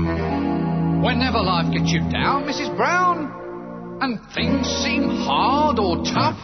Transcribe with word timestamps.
Whenever 0.00 1.40
life 1.40 1.72
gets 1.72 1.92
you 1.92 2.00
down, 2.10 2.44
Mrs. 2.44 2.74
Brown, 2.76 3.98
and 4.00 4.18
things 4.34 4.66
seem 4.66 5.08
hard 5.08 5.78
or 5.78 6.04
tough, 6.04 6.38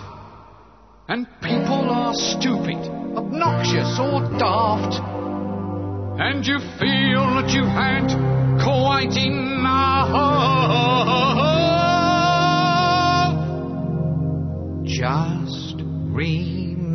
and 1.08 1.26
people 1.40 1.90
are 1.90 2.12
stupid, 2.14 2.76
obnoxious, 3.16 3.98
or 3.98 4.20
daft, 4.38 5.00
and 6.20 6.46
you 6.46 6.58
feel 6.78 7.24
that 7.36 7.50
you've 7.50 7.66
had 7.66 8.08
quite 8.62 9.16
enough. 9.16 9.56
Just 14.84 15.82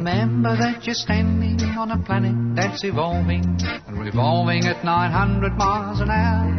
remember 0.01 0.57
that 0.57 0.83
you're 0.83 0.95
standing 0.97 1.61
on 1.77 1.91
a 1.91 1.97
planet 2.05 2.33
that's 2.55 2.83
evolving 2.83 3.45
and 3.85 3.99
revolving 3.99 4.65
at 4.65 4.83
900 4.83 5.53
miles 5.53 6.01
an 6.01 6.09
hour. 6.09 6.57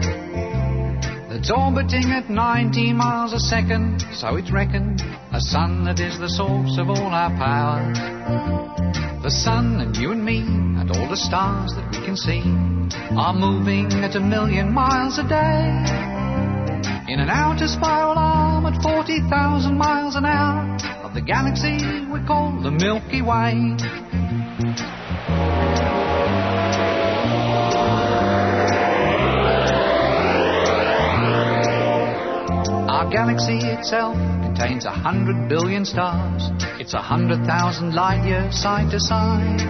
That's 1.29 1.51
orbiting 1.51 2.13
at 2.15 2.31
90 2.31 2.93
miles 2.93 3.33
a 3.33 3.41
second, 3.41 3.99
so 4.15 4.37
it's 4.37 4.53
reckoned 4.53 5.03
a 5.33 5.41
sun 5.41 5.83
that 5.87 5.99
is 5.99 6.21
the 6.21 6.29
source 6.29 6.79
of 6.79 6.89
all 6.89 7.11
our 7.11 7.35
power. 7.35 7.83
The 9.25 9.31
sun 9.31 9.81
and 9.81 9.97
you 9.97 10.13
and 10.13 10.25
me 10.25 10.39
and 10.79 10.89
all 10.93 11.09
the 11.11 11.17
stars 11.17 11.75
that 11.75 11.91
we 11.91 11.99
can 12.07 12.17
see 12.17 12.47
are 13.19 13.35
moving 13.35 13.91
at 14.07 14.15
a 14.15 14.21
million 14.21 14.73
miles 14.73 15.19
a 15.19 15.27
day. 15.27 15.67
In 17.11 17.19
an 17.19 17.29
outer 17.29 17.67
spiral 17.67 18.15
arm 18.17 18.67
at 18.67 18.81
40,000 18.81 19.77
miles 19.77 20.15
an 20.15 20.27
hour 20.27 21.02
the 21.15 21.21
galaxy 21.21 21.77
we 22.11 22.25
call 22.27 22.59
the 22.63 22.71
Milky 22.71 23.21
Way. 23.21 23.77
Our 32.89 33.11
galaxy 33.11 33.59
itself 33.59 34.17
contains 34.43 34.87
a 34.87 34.91
hundred 34.91 35.51
billion 35.51 35.85
stars. 35.85 36.49
It's 36.81 36.95
a 36.95 37.03
hundred 37.03 37.45
thousand 37.45 37.95
light 37.95 38.25
years 38.27 38.57
side 38.57 38.91
to 38.93 39.01
side. 39.01 39.61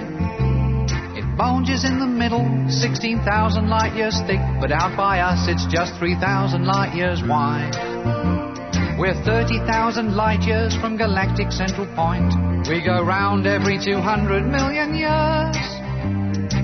It 1.19 1.37
bulges 1.37 1.85
in 1.85 1.98
the 1.98 2.07
middle, 2.07 2.47
16,000 2.69 3.69
light 3.69 3.97
years 3.97 4.20
thick, 4.29 4.41
but 4.61 4.70
out 4.70 4.97
by 4.97 5.19
us 5.19 5.48
it's 5.48 5.67
just 5.67 5.98
3,000 5.98 6.65
light 6.65 6.95
years 6.95 7.20
wide. 7.23 8.52
We're 9.03 9.20
30,000 9.25 10.14
light 10.14 10.42
years 10.47 10.77
from 10.77 10.97
galactic 10.97 11.50
central 11.50 11.89
point. 11.97 12.33
We 12.69 12.86
go 12.86 13.03
round 13.03 13.48
every 13.48 13.77
200 13.77 14.47
million 14.47 14.95
years. 14.95 15.56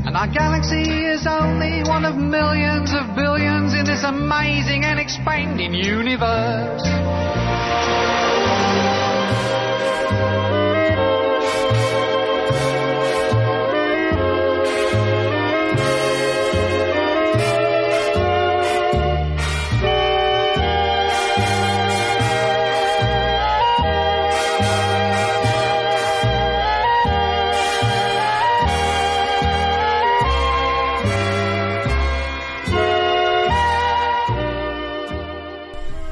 And 0.07 0.17
our 0.17 0.29
galaxy 0.29 1.05
is 1.05 1.27
only 1.27 1.83
one 1.83 2.05
of 2.05 2.15
millions 2.15 2.95
of 2.95 3.17
billions 3.17 3.75
in 3.75 3.85
this 3.87 4.05
amazing 4.05 4.85
and 4.85 5.01
expanding 5.01 5.75
universe. 5.75 6.87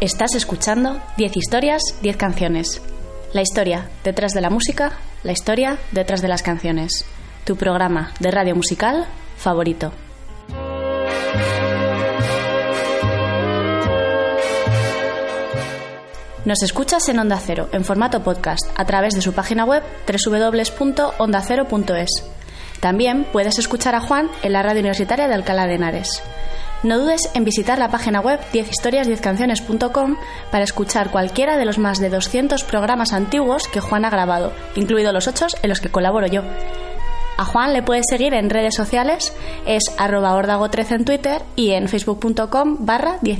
Estás 0.07 0.35
escuchando 0.37 1.03
10 1.17 1.37
historias, 1.37 1.83
10 2.01 2.17
canciones. 2.17 2.81
La 3.33 3.43
historia 3.43 3.91
detrás 4.05 4.35
de 4.35 4.41
la 4.41 4.51
música, 4.51 4.93
la 5.25 5.33
historia 5.33 5.78
detrás 5.91 6.22
de 6.22 6.28
las 6.28 6.44
canciones. 6.44 7.05
Tu 7.44 7.56
programa 7.56 8.12
de 8.21 8.31
radio 8.31 8.55
musical 8.55 9.09
favorito. 9.37 9.91
Nos 16.45 16.62
escuchas 16.62 17.09
en 17.09 17.19
Onda 17.19 17.41
Cero, 17.45 17.69
en 17.72 17.84
formato 17.84 18.22
podcast, 18.22 18.65
a 18.77 18.84
través 18.84 19.16
de 19.16 19.22
su 19.22 19.33
página 19.33 19.65
web 19.65 19.83
www.ondacero.es. 20.06 22.11
También 22.78 23.27
puedes 23.33 23.59
escuchar 23.59 23.97
a 23.97 24.00
Juan 24.00 24.31
en 24.45 24.53
la 24.53 24.62
radio 24.62 24.78
universitaria 24.78 25.27
de 25.27 25.34
Alcalá 25.34 25.66
de 25.66 25.75
Henares. 25.75 26.22
No 26.82 26.98
dudes 26.98 27.31
en 27.34 27.44
visitar 27.44 27.78
la 27.78 27.91
página 27.91 28.20
web 28.20 28.41
10historias10canciones.com 28.53 30.16
para 30.50 30.64
escuchar 30.64 31.10
cualquiera 31.10 31.56
de 31.56 31.64
los 31.64 31.78
más 31.78 31.98
de 31.98 32.10
200 32.10 32.64
programas 32.64 33.12
antiguos 33.12 33.66
que 33.69 33.81
Juan 33.81 34.04
ha 34.04 34.10
grabado, 34.10 34.53
incluidos 34.75 35.12
los 35.12 35.26
8 35.26 35.47
en 35.62 35.69
los 35.69 35.81
que 35.81 35.91
colaboro 35.91 36.26
yo. 36.26 36.42
A 37.38 37.44
Juan 37.44 37.72
le 37.72 37.82
puedes 37.82 38.06
seguir 38.09 38.32
en 38.34 38.50
redes 38.50 38.75
sociales, 38.75 39.32
es 39.66 39.84
arroba 39.98 40.32
ordago13 40.32 40.92
en 40.92 41.04
Twitter 41.04 41.42
y 41.54 41.72
en 41.72 41.88
facebook.com 41.88 42.78
barra 42.81 43.19
10 43.20 43.38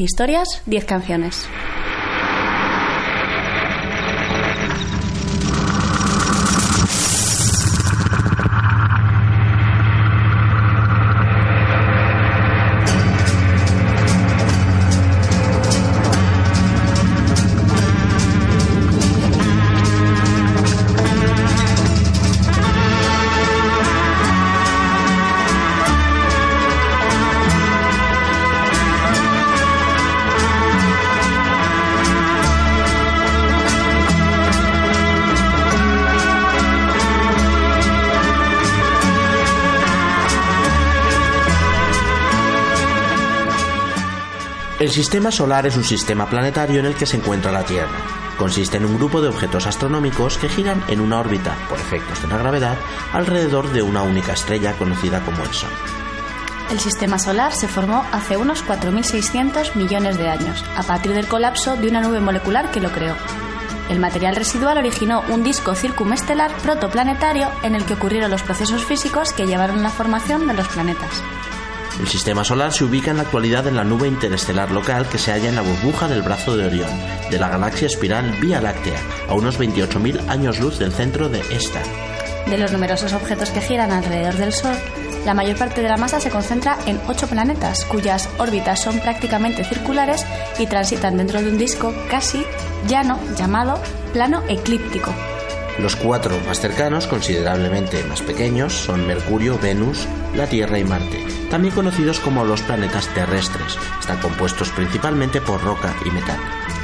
sistema 44.97 45.31
solar 45.31 45.67
es 45.67 45.77
un 45.77 45.85
sistema 45.85 46.25
planetario 46.25 46.81
en 46.81 46.87
el 46.87 46.95
que 46.95 47.05
se 47.05 47.19
encuentra 47.19 47.53
la 47.53 47.65
Tierra. 47.65 47.99
Consiste 48.39 48.79
en 48.79 48.87
un 48.87 48.97
grupo 48.97 49.21
de 49.21 49.29
objetos 49.29 49.67
astronómicos 49.67 50.39
que 50.39 50.49
giran 50.49 50.83
en 50.89 51.03
una 51.03 51.21
órbita, 51.21 51.55
por 51.69 51.79
efectos 51.79 52.23
de 52.23 52.29
la 52.29 52.39
gravedad, 52.39 52.79
alrededor 53.13 53.71
de 53.73 53.83
una 53.83 54.01
única 54.01 54.33
estrella 54.33 54.73
conocida 54.73 55.21
como 55.21 55.45
el 55.45 55.53
Sol. 55.53 55.69
El 56.71 56.81
sistema 56.81 57.19
solar 57.19 57.53
se 57.53 57.69
formó 57.69 58.07
hace 58.11 58.39
unos 58.39 58.65
4.600 58.65 59.75
millones 59.75 60.17
de 60.17 60.31
años, 60.31 60.65
a 60.79 60.83
partir 60.83 61.13
del 61.13 61.29
colapso 61.29 61.77
de 61.77 61.89
una 61.89 62.01
nube 62.01 62.21
molecular 62.21 62.71
que 62.71 62.81
lo 62.81 62.91
creó. 62.91 63.17
El 63.91 64.01
material 64.01 64.35
residual 64.35 64.79
originó 64.79 65.25
un 65.29 65.45
disco 65.45 65.75
circumestelar 65.75 66.57
protoplanetario 66.63 67.51
en 67.63 67.75
el 67.75 67.85
que 67.85 67.93
ocurrieron 67.93 68.31
los 68.31 68.43
procesos 68.43 68.83
físicos 68.83 69.35
que 69.35 69.47
llevaron 69.47 69.81
a 69.81 69.83
la 69.83 69.91
formación 69.91 70.47
de 70.47 70.55
los 70.55 70.69
planetas. 70.69 71.23
El 72.01 72.09
sistema 72.09 72.45
solar 72.45 72.73
se 72.73 72.85
ubica 72.85 73.11
en 73.11 73.17
la 73.17 73.23
actualidad 73.23 73.67
en 73.67 73.77
la 73.77 73.85
nube 73.85 74.07
interestelar 74.07 74.71
local 74.71 75.09
que 75.09 75.19
se 75.19 75.33
halla 75.33 75.49
en 75.49 75.57
la 75.57 75.63
burbuja 75.63 76.09
del 76.09 76.23
brazo 76.23 76.57
de 76.57 76.67
Orión, 76.67 76.91
de 77.31 77.39
la 77.39 77.49
galaxia 77.49 77.87
espiral 77.87 78.33
Vía 78.41 78.61
Láctea, 78.61 79.01
a 79.29 79.35
unos 79.35 79.59
28.000 79.59 80.29
años 80.29 80.61
luz 80.61 80.79
del 80.79 80.93
centro 80.93 81.31
de 81.31 81.41
esta. 81.51 81.81
De 82.47 82.59
los 82.59 82.71
numerosos 82.71 83.15
objetos 83.15 83.51
que 83.51 83.63
giran 83.63 83.93
alrededor 83.93 84.35
del 84.35 84.53
Sol, 84.53 84.77
la 85.25 85.35
mayor 85.35 85.57
parte 85.57 85.83
de 85.83 85.89
la 85.89 85.97
masa 85.97 86.21
se 86.21 86.31
concentra 86.31 86.79
en 86.87 87.01
ocho 87.09 87.27
planetas, 87.27 87.85
cuyas 87.87 88.29
órbitas 88.39 88.81
son 88.81 89.01
prácticamente 89.01 89.65
circulares 89.65 90.25
y 90.59 90.67
transitan 90.67 91.17
dentro 91.17 91.43
de 91.43 91.49
un 91.49 91.59
disco 91.59 91.95
casi 92.11 92.45
llano 92.87 93.19
llamado 93.37 93.81
plano 94.13 94.43
eclíptico. 94.49 95.13
Los 95.79 95.95
cuatro 95.95 96.41
más 96.47 96.61
cercanos, 96.61 97.07
considerablemente 97.07 98.03
más 98.05 98.23
pequeños, 98.23 98.73
son 98.73 99.07
Mercurio, 99.07 99.59
Venus, 99.59 100.07
la 100.35 100.47
Tierra 100.47 100.79
y 100.79 100.85
Marte, 100.85 101.23
también 101.51 101.75
conocidos 101.75 102.19
como 102.19 102.45
los 102.45 102.63
planetas 102.63 103.09
terrestres. 103.09 103.79
Están 104.01 104.19
compuestos 104.21 104.71
principalmente 104.71 105.43
por 105.43 105.63
roca 105.63 105.95
y 106.07 106.11
metal. 106.11 106.39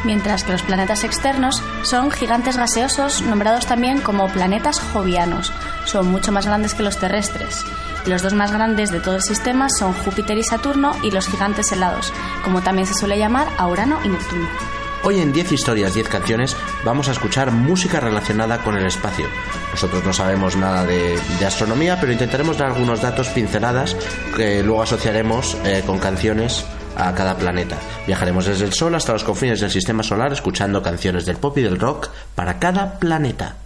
Mientras 0.05 0.45
que 0.45 0.53
los 0.53 0.63
planetas 0.63 1.05
externos 1.05 1.63
son 1.85 2.11
gigantes 2.11 2.59
gaseosos 2.59 3.23
nombrados 3.23 3.67
también 3.67 4.01
como 4.01 4.29
planetas 4.29 4.79
jovianos. 4.79 5.53
Son 5.87 6.09
mucho 6.09 6.31
más 6.31 6.47
grandes 6.47 6.75
que 6.75 6.83
los 6.83 6.99
terrestres. 6.99 7.65
Los 8.05 8.21
dos 8.21 8.35
más 8.35 8.53
grandes 8.53 8.91
de 8.91 9.01
todo 9.01 9.17
el 9.17 9.23
sistema 9.23 9.69
son 9.71 9.95
Júpiter 9.95 10.37
y 10.37 10.43
Saturno 10.43 10.93
y 11.03 11.13
los 11.13 11.29
gigantes 11.29 11.73
helados, 11.73 12.13
como 12.45 12.61
también 12.61 12.87
se 12.87 12.95
suele 12.95 13.17
llamar 13.17 13.49
a 13.57 13.69
Urano 13.69 14.01
y 14.05 14.09
Neptuno. 14.09 14.49
Hoy 15.05 15.19
en 15.19 15.33
10 15.33 15.51
historias, 15.51 15.95
10 15.95 16.09
canciones, 16.09 16.57
vamos 16.85 17.09
a 17.09 17.13
escuchar 17.13 17.51
música 17.51 17.99
relacionada 17.99 18.59
con 18.63 18.77
el 18.77 18.87
espacio. 18.87 19.27
Nosotros 19.73 20.05
no 20.05 20.13
sabemos 20.13 20.55
nada 20.55 20.87
de, 20.87 21.19
astronomía, 21.45 21.99
pero 22.01 22.13
intentaremos 22.13 22.57
dar 22.57 22.71
algunos 22.71 23.03
datos 23.03 23.29
pinceladas 23.31 23.97
que 24.37 24.63
luego 24.63 24.83
asociaremos 24.83 25.57
eh, 25.65 25.83
con 25.85 25.99
canciones 25.99 26.65
a 26.97 27.13
cada 27.17 27.37
planeta. 27.37 27.77
Viajaremos 28.07 28.47
desde 28.47 28.65
el 28.65 28.73
Sol 28.73 28.95
hasta 28.95 29.13
los 29.13 29.25
confines 29.25 29.61
del 29.61 29.73
sistema 29.73 30.05
solar 30.05 30.33
escuchando 30.33 30.83
canciones 30.83 31.27
del 31.27 31.37
pop 31.37 31.59
y 31.59 31.63
del 31.63 31.81
rock 31.81 32.09
para 32.37 32.61
cada 32.61 33.01
planeta. 33.01 33.57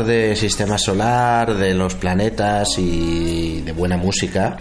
De 0.00 0.34
sistema 0.36 0.78
solar, 0.78 1.54
de 1.54 1.74
los 1.74 1.94
planetas 1.94 2.78
y 2.78 3.60
de 3.60 3.72
buena 3.72 3.98
música, 3.98 4.56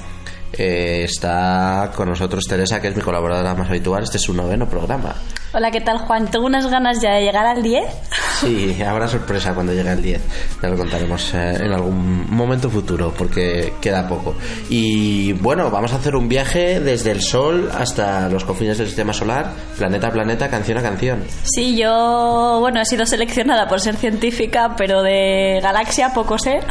eh, 0.52 1.04
está 1.06 1.92
con 1.96 2.10
nosotros 2.10 2.44
Teresa, 2.46 2.82
que 2.82 2.90
es 2.90 2.96
mi 2.96 3.02
colaboradora 3.02 3.56
más 3.56 3.70
habitual. 3.70 4.04
Este 4.04 4.18
es 4.18 4.24
su 4.24 4.34
noveno 4.34 4.68
programa. 4.68 5.16
Hola, 5.54 5.72
¿qué 5.72 5.80
tal, 5.80 6.00
Juan? 6.00 6.30
Tengo 6.30 6.46
unas 6.46 6.68
ganas 6.68 7.02
ya 7.02 7.14
de 7.14 7.22
llegar 7.24 7.46
al 7.46 7.64
10. 7.64 7.84
Sí, 8.42 8.82
habrá 8.82 9.08
sorpresa 9.08 9.54
cuando 9.54 9.74
llegue 9.74 9.92
el 9.92 10.02
10. 10.02 10.22
Ya 10.62 10.70
lo 10.70 10.78
contaremos 10.78 11.34
eh, 11.34 11.58
en 11.62 11.72
algún 11.72 12.26
momento 12.30 12.70
futuro, 12.70 13.14
porque 13.18 13.74
queda 13.82 14.08
poco. 14.08 14.36
Y 14.70 15.34
bueno, 15.34 15.70
vamos 15.70 15.94
a 15.94 15.98
hacer 15.98 16.16
un 16.16 16.28
viaje 16.28 16.80
desde 16.80 17.12
el 17.12 17.22
Sol 17.22 17.70
hasta 17.78 18.30
los 18.30 18.44
confines 18.44 18.78
del 18.78 18.88
sistema 18.88 19.14
solar, 19.14 19.52
planeta 19.78 20.08
a 20.08 20.12
planeta, 20.12 20.50
canción 20.50 20.78
a 20.78 20.82
canción. 20.82 21.24
Sí, 21.44 21.78
yo, 21.78 22.58
bueno, 22.60 22.82
he 22.82 22.86
sido 22.86 23.06
seleccionada 23.06 23.68
por 23.68 23.80
ser 23.80 23.96
científica, 23.96 24.76
pero 24.78 25.04
de 25.04 25.60
galaxia 25.62 26.14
poco 26.14 26.38
sé. 26.38 26.60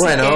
Bueno, 0.00 0.28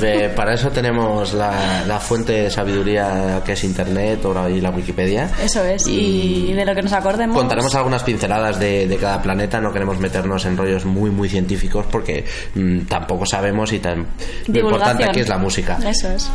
que- 0.00 0.24
eh, 0.24 0.28
para 0.30 0.54
eso 0.54 0.70
tenemos 0.70 1.32
la, 1.34 1.84
la 1.86 1.98
fuente 2.00 2.32
de 2.32 2.50
sabiduría 2.50 3.42
que 3.44 3.52
es 3.52 3.64
Internet 3.64 4.24
o 4.24 4.32
la- 4.34 4.48
y 4.50 4.60
la 4.60 4.70
Wikipedia. 4.70 5.28
Eso 5.42 5.62
es, 5.64 5.86
y 5.86 6.52
de 6.52 6.64
lo 6.64 6.74
que 6.74 6.82
nos 6.82 6.92
acordemos. 6.92 7.36
Contaremos 7.36 7.74
algunas 7.74 8.02
pinceladas 8.02 8.58
de, 8.58 8.86
de 8.86 8.96
cada 8.96 9.20
planeta, 9.22 9.60
no 9.60 9.72
queremos 9.72 9.98
meternos 9.98 10.31
en 10.44 10.56
rollos 10.56 10.84
muy 10.84 11.10
muy 11.10 11.28
científicos 11.28 11.86
porque 11.90 12.24
mm, 12.54 12.80
tampoco 12.82 13.26
sabemos 13.26 13.72
y 13.72 13.78
tan, 13.78 14.06
lo 14.46 14.60
importante 14.60 15.04
aquí 15.04 15.20
es 15.20 15.28
la 15.28 15.38
música. 15.38 15.78
Eso 15.84 16.10
es. 16.10 16.30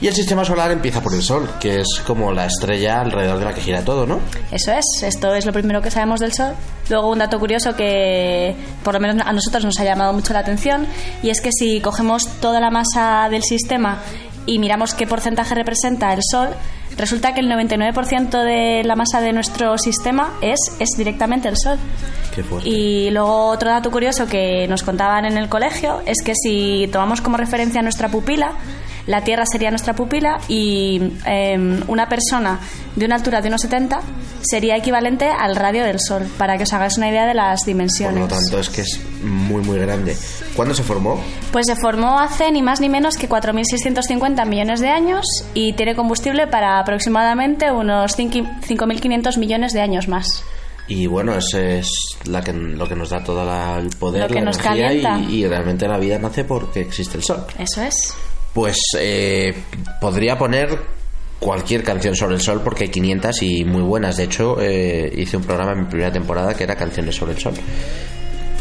Y 0.00 0.08
el 0.08 0.14
sistema 0.14 0.44
solar 0.44 0.70
empieza 0.70 1.00
por 1.00 1.14
el 1.14 1.22
Sol, 1.22 1.48
que 1.60 1.80
es 1.80 2.02
como 2.06 2.32
la 2.32 2.46
estrella 2.46 3.00
alrededor 3.00 3.38
de 3.38 3.44
la 3.44 3.54
que 3.54 3.60
gira 3.60 3.82
todo, 3.82 4.06
¿no? 4.06 4.20
Eso 4.50 4.72
es, 4.72 4.84
esto 5.02 5.34
es 5.34 5.46
lo 5.46 5.52
primero 5.52 5.80
que 5.80 5.90
sabemos 5.90 6.20
del 6.20 6.32
Sol. 6.32 6.54
Luego 6.90 7.10
un 7.10 7.20
dato 7.20 7.38
curioso 7.38 7.74
que 7.74 8.54
por 8.82 8.92
lo 8.92 9.00
menos 9.00 9.24
a 9.26 9.32
nosotros 9.32 9.64
nos 9.64 9.78
ha 9.80 9.84
llamado 9.84 10.12
mucho 10.12 10.32
la 10.32 10.40
atención 10.40 10.86
y 11.22 11.30
es 11.30 11.40
que 11.40 11.50
si 11.52 11.80
cogemos 11.80 12.26
toda 12.40 12.60
la 12.60 12.70
masa 12.70 13.28
del 13.30 13.44
sistema 13.44 14.02
y 14.46 14.58
miramos 14.58 14.94
qué 14.94 15.06
porcentaje 15.06 15.54
representa 15.54 16.12
el 16.12 16.20
Sol, 16.22 16.50
resulta 16.96 17.34
que 17.34 17.40
el 17.40 17.50
99% 17.50 18.42
de 18.42 18.82
la 18.84 18.96
masa 18.96 19.20
de 19.20 19.32
nuestro 19.32 19.76
sistema 19.78 20.34
es, 20.40 20.58
es 20.78 20.90
directamente 20.96 21.48
el 21.48 21.56
Sol. 21.56 21.78
Qué. 22.34 22.44
Y 22.64 23.10
luego 23.10 23.46
otro 23.46 23.70
dato 23.70 23.90
curioso 23.90 24.26
que 24.26 24.66
nos 24.68 24.82
contaban 24.82 25.24
en 25.24 25.36
el 25.36 25.48
colegio 25.48 26.02
es 26.06 26.22
que 26.24 26.34
si 26.34 26.88
tomamos 26.92 27.20
como 27.20 27.36
referencia 27.36 27.82
nuestra 27.82 28.08
pupila, 28.08 28.52
la 29.06 29.22
Tierra 29.22 29.44
sería 29.46 29.70
nuestra 29.70 29.94
pupila 29.94 30.38
y 30.48 31.00
em, 31.26 31.82
una 31.88 32.08
persona 32.08 32.58
de 32.96 33.04
una 33.06 33.16
altura 33.16 33.40
de 33.40 33.48
unos 33.48 33.60
70 33.62 34.00
sería 34.42 34.76
equivalente 34.76 35.26
al 35.26 35.56
radio 35.56 35.84
del 35.84 35.98
Sol, 36.00 36.26
para 36.38 36.56
que 36.56 36.62
os 36.64 36.72
hagáis 36.72 36.96
una 36.96 37.08
idea 37.08 37.26
de 37.26 37.34
las 37.34 37.60
Por 37.60 37.66
dimensiones. 37.66 38.20
lo 38.20 38.28
tanto, 38.28 38.58
es 38.58 38.68
que 38.70 38.82
es 38.82 39.00
muy 39.22 39.62
muy 39.62 39.78
grande. 39.78 40.16
¿Cuándo 40.54 40.74
se 40.74 40.82
formó? 40.82 41.20
Pues 41.52 41.66
se 41.66 41.76
formó 41.76 42.18
hace 42.18 42.50
ni 42.52 42.62
más 42.62 42.80
ni 42.80 42.88
menos 42.88 43.16
que 43.16 43.28
4.650 43.28 44.46
millones 44.46 44.80
de 44.80 44.88
años 44.88 45.24
y 45.54 45.72
tiene 45.74 45.94
combustible 45.94 46.46
para 46.46 46.78
aproximadamente 46.78 47.70
unos 47.72 48.12
5 48.16 48.34
5.500 48.66 49.38
millones 49.38 49.72
de 49.72 49.80
años 49.80 50.08
más. 50.08 50.44
Y 50.86 51.06
bueno, 51.06 51.34
es, 51.34 51.54
es 51.54 51.90
la 52.26 52.42
que, 52.42 52.52
lo 52.52 52.86
que 52.86 52.94
nos 52.94 53.08
da 53.08 53.24
todo 53.24 53.42
la- 53.44 53.78
el 53.78 53.88
poder, 53.90 54.22
Lo 54.22 54.28
que 54.28 54.34
la 54.34 54.40
nos 54.42 54.58
energía 54.58 55.18
y 55.18 55.46
realmente 55.46 55.88
la 55.88 55.96
vida 55.98 56.18
nace 56.18 56.44
porque 56.44 56.82
existe 56.82 57.16
el 57.16 57.22
Sol. 57.24 57.46
Eso 57.58 57.82
es. 57.82 58.14
Pues 58.54 58.78
eh, 58.98 59.52
podría 60.00 60.38
poner 60.38 60.78
cualquier 61.40 61.82
canción 61.82 62.16
sobre 62.16 62.36
el 62.36 62.40
sol 62.40 62.62
porque 62.64 62.84
hay 62.84 62.90
500 62.90 63.42
y 63.42 63.64
muy 63.64 63.82
buenas. 63.82 64.16
De 64.16 64.24
hecho, 64.24 64.56
eh, 64.60 65.12
hice 65.16 65.36
un 65.36 65.42
programa 65.42 65.72
en 65.72 65.80
mi 65.80 65.84
primera 65.86 66.12
temporada 66.12 66.54
que 66.54 66.64
era 66.64 66.76
canciones 66.76 67.16
sobre 67.16 67.32
el 67.32 67.38
sol. 67.38 67.54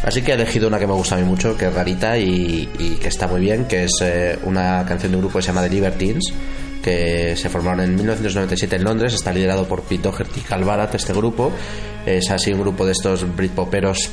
Así 0.04 0.22
que 0.22 0.32
he 0.32 0.34
elegido 0.34 0.68
una 0.68 0.80
que 0.80 0.88
me 0.88 0.94
gusta 0.94 1.16
a 1.16 1.20
mí 1.20 1.24
mucho, 1.24 1.56
que 1.56 1.68
es 1.68 1.74
rarita 1.74 2.18
y, 2.18 2.98
que 3.02 3.08
está 3.08 3.26
muy 3.28 3.40
bien, 3.40 3.66
que 3.66 3.86
es 3.86 3.92
eh, 4.02 4.38
una 4.44 4.84
canción 4.86 5.14
de 5.14 5.18
un 5.18 5.22
grupo 5.22 5.38
que 5.38 5.44
se 5.44 5.48
llama 5.48 5.62
The 5.62 5.70
Libertines, 5.70 6.34
que 6.84 7.38
se 7.38 7.50
formaron 7.50 7.86
en 7.86 7.96
1997 7.96 8.76
en 8.76 8.84
Londres, 8.84 9.14
está 9.14 9.32
liderado 9.32 9.66
por 9.66 9.84
Pete 9.84 10.04
Doherty 10.04 10.42
y 10.42 10.44
Cal 10.44 10.66
Barat, 10.66 10.94
este 10.96 11.14
grupo. 11.14 11.54
Es 12.06 12.30
así 12.32 12.52
un 12.52 12.60
grupo 12.60 12.86
de 12.86 12.92
estos 12.92 13.34
britpoperos 13.34 14.10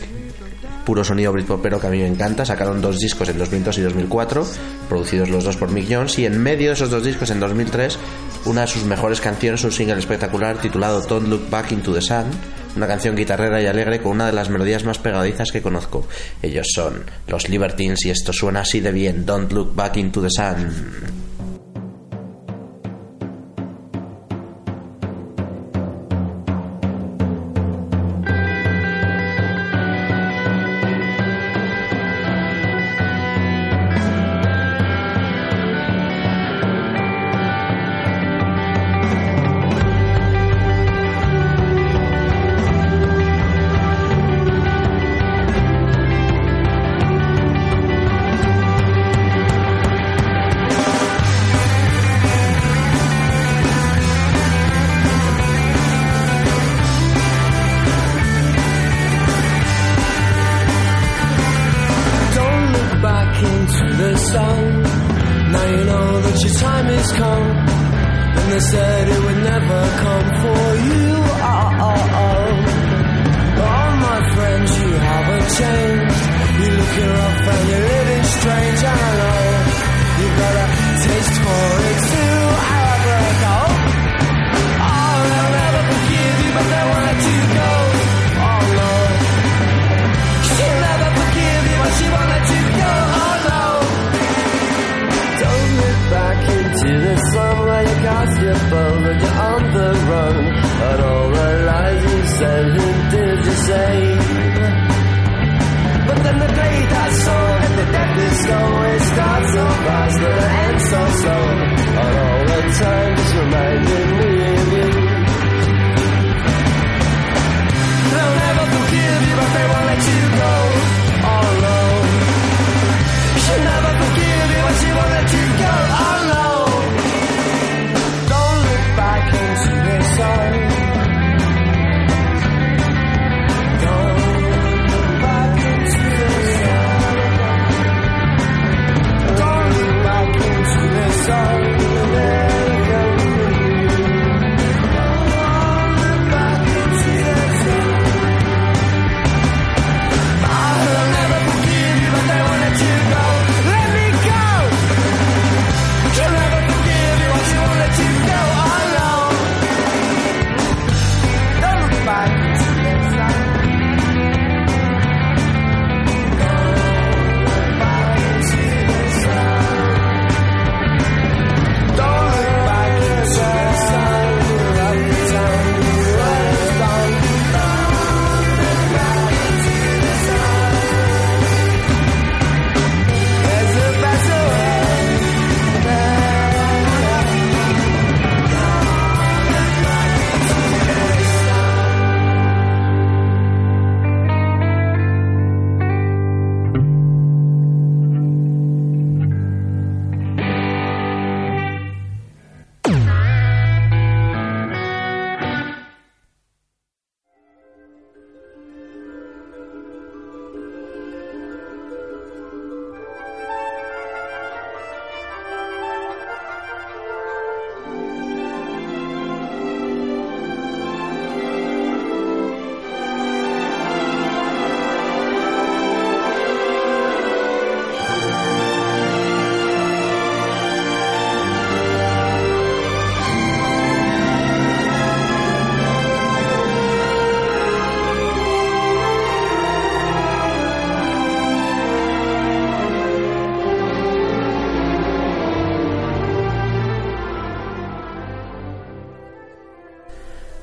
puro 0.84 1.04
sonido 1.04 1.32
britpopero 1.32 1.80
que 1.80 1.86
a 1.86 1.90
mí 1.90 1.98
me 1.98 2.06
encanta. 2.06 2.44
Sacaron 2.44 2.80
dos 2.80 2.98
discos 2.98 3.28
en 3.28 3.38
2002 3.38 3.78
y 3.78 3.82
2004, 3.82 4.46
producidos 4.88 5.28
los 5.28 5.44
dos 5.44 5.56
por 5.56 5.70
Mick 5.70 5.86
Jones, 5.90 6.18
y 6.18 6.26
en 6.26 6.42
medio 6.42 6.68
de 6.68 6.74
esos 6.74 6.90
dos 6.90 7.04
discos, 7.04 7.30
en 7.30 7.40
2003, 7.40 7.98
una 8.46 8.62
de 8.62 8.66
sus 8.66 8.84
mejores 8.84 9.20
canciones, 9.20 9.64
un 9.64 9.72
single 9.72 9.98
espectacular 9.98 10.58
titulado 10.58 11.00
Don't 11.02 11.28
Look 11.28 11.50
Back 11.50 11.72
into 11.72 11.92
the 11.92 12.00
Sun, 12.00 12.24
una 12.76 12.86
canción 12.86 13.16
guitarrera 13.16 13.60
y 13.60 13.66
alegre 13.66 14.00
con 14.00 14.12
una 14.12 14.26
de 14.26 14.32
las 14.32 14.48
melodías 14.48 14.84
más 14.84 14.98
pegadizas 14.98 15.52
que 15.52 15.62
conozco. 15.62 16.06
Ellos 16.42 16.68
son 16.74 17.04
los 17.26 17.48
Libertines 17.48 18.04
y 18.04 18.10
esto 18.10 18.32
suena 18.32 18.60
así 18.60 18.80
de 18.80 18.92
bien, 18.92 19.26
Don't 19.26 19.52
Look 19.52 19.74
Back 19.74 19.96
into 19.96 20.22
the 20.22 20.30
Sun. 20.30 21.29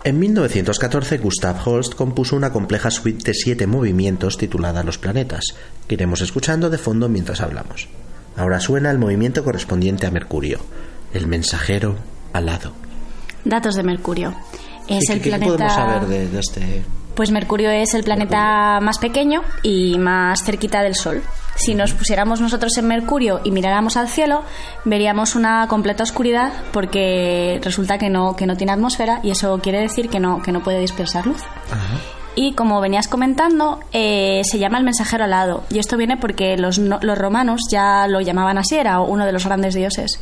En 0.08 0.20
1914, 0.20 1.18
Gustav 1.18 1.58
Holst 1.66 1.94
compuso 1.94 2.38
una 2.38 2.54
compleja 2.54 2.90
suite 2.90 3.26
de 3.26 3.34
siete 3.34 3.68
movimientos 3.68 4.38
titulada 4.38 4.82
Los 4.82 4.98
planetas, 4.98 5.44
que 5.86 5.96
iremos 5.96 6.22
escuchando 6.22 6.70
de 6.70 6.78
fondo 6.78 7.10
mientras 7.10 7.42
hablamos. 7.42 7.90
Ahora 8.38 8.62
suena 8.62 8.90
el 8.90 9.00
movimiento 9.00 9.44
correspondiente 9.44 10.08
a 10.08 10.12
Mercurio, 10.12 10.60
el 11.14 11.28
mensajero 11.28 11.98
alado. 12.32 12.72
Datos 13.44 13.76
de 13.76 13.84
Mercurio. 13.84 14.34
Es 14.88 15.10
¿Y 15.10 15.12
el 15.12 15.22
qué, 15.22 15.38
podemos 15.40 15.74
saber 15.74 16.08
de, 16.08 16.30
de 16.30 16.40
este...? 16.40 16.84
Pues 17.14 17.30
Mercurio 17.32 17.70
es 17.70 17.94
el 17.94 18.06
planeta 18.06 18.80
más 18.80 19.00
pequeño 19.00 19.42
y 19.62 19.98
más 19.98 20.42
cerquita 20.42 20.84
del 20.84 20.96
Sol. 20.96 21.22
Si 21.58 21.74
nos 21.76 21.94
pusiéramos 21.94 22.40
nosotros 22.40 22.78
en 22.78 22.88
Mercurio 22.88 23.42
y 23.44 23.52
miráramos 23.52 23.98
al 23.98 24.08
cielo, 24.08 24.44
veríamos 24.86 25.36
una 25.36 25.68
completa 25.68 26.04
oscuridad 26.04 26.54
porque 26.72 27.60
resulta 27.64 27.98
que 27.98 28.10
no, 28.10 28.36
que 28.36 28.46
no 28.46 28.56
tiene 28.56 28.72
atmósfera 28.74 29.20
y 29.24 29.32
eso 29.32 29.58
quiere 29.60 29.80
decir 29.82 30.08
que 30.10 30.20
no, 30.20 30.42
que 30.44 30.52
no 30.52 30.62
puede 30.62 30.80
dispersar 30.80 31.26
luz. 31.26 31.42
Y 32.36 32.54
como 32.54 32.80
venías 32.80 33.08
comentando, 33.08 33.80
eh, 33.92 34.42
se 34.44 34.60
llama 34.60 34.78
el 34.78 34.84
mensajero 34.84 35.24
alado. 35.24 35.64
Y 35.72 35.80
esto 35.80 35.98
viene 35.98 36.18
porque 36.18 36.56
los, 36.56 36.78
no- 36.78 37.00
los 37.02 37.18
romanos 37.18 37.62
ya 37.72 38.08
lo 38.08 38.22
llamaban 38.22 38.60
así, 38.60 38.76
era 38.76 39.00
uno 39.00 39.26
de 39.26 39.32
los 39.32 39.44
grandes 39.44 39.74
dioses. 39.74 40.20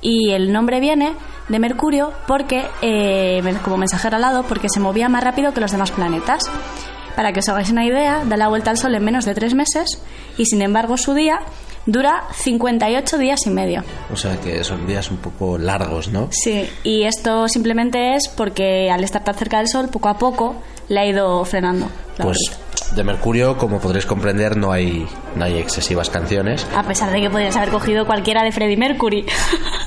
Y 0.00 0.30
el 0.30 0.52
nombre 0.52 0.78
viene 0.78 1.14
de 1.48 1.58
Mercurio 1.58 2.12
porque, 2.28 2.64
eh, 2.82 3.42
como 3.64 3.78
mensajero 3.78 4.16
alado, 4.16 4.44
porque 4.44 4.68
se 4.68 4.78
movía 4.78 5.08
más 5.08 5.24
rápido 5.24 5.52
que 5.52 5.60
los 5.60 5.72
demás 5.72 5.90
planetas. 5.90 6.48
Para 7.16 7.32
que 7.32 7.40
os 7.40 7.48
hagáis 7.48 7.70
una 7.70 7.84
idea, 7.84 8.24
da 8.24 8.36
la 8.36 8.48
vuelta 8.48 8.70
al 8.70 8.76
Sol 8.76 8.94
en 8.94 9.02
menos 9.02 9.24
de 9.24 9.34
tres 9.34 9.54
meses 9.54 10.00
y 10.36 10.44
sin 10.44 10.60
embargo 10.62 10.96
su 10.98 11.14
día 11.14 11.40
dura 11.86 12.24
58 12.34 13.18
días 13.18 13.46
y 13.46 13.50
medio. 13.50 13.84
O 14.12 14.16
sea 14.16 14.38
que 14.38 14.62
son 14.62 14.86
días 14.86 15.10
un 15.10 15.16
poco 15.16 15.56
largos, 15.56 16.08
¿no? 16.08 16.28
Sí, 16.30 16.68
y 16.84 17.04
esto 17.04 17.48
simplemente 17.48 18.14
es 18.16 18.28
porque 18.28 18.90
al 18.90 19.02
estar 19.02 19.24
tan 19.24 19.34
cerca 19.34 19.58
del 19.58 19.68
Sol, 19.68 19.88
poco 19.88 20.08
a 20.08 20.18
poco 20.18 20.56
le 20.88 21.00
ha 21.00 21.06
ido 21.06 21.44
frenando. 21.44 21.88
Pues 22.18 22.38
de 22.94 23.02
Mercurio, 23.02 23.56
como 23.56 23.80
podréis 23.80 24.06
comprender, 24.06 24.56
no 24.56 24.70
hay, 24.70 25.06
no 25.34 25.44
hay 25.44 25.58
excesivas 25.58 26.08
canciones. 26.08 26.66
A 26.74 26.84
pesar 26.84 27.10
de 27.10 27.20
que 27.20 27.28
podrías 27.28 27.56
haber 27.56 27.70
cogido 27.70 28.06
cualquiera 28.06 28.42
de 28.44 28.52
Freddie 28.52 28.76
Mercury. 28.76 29.26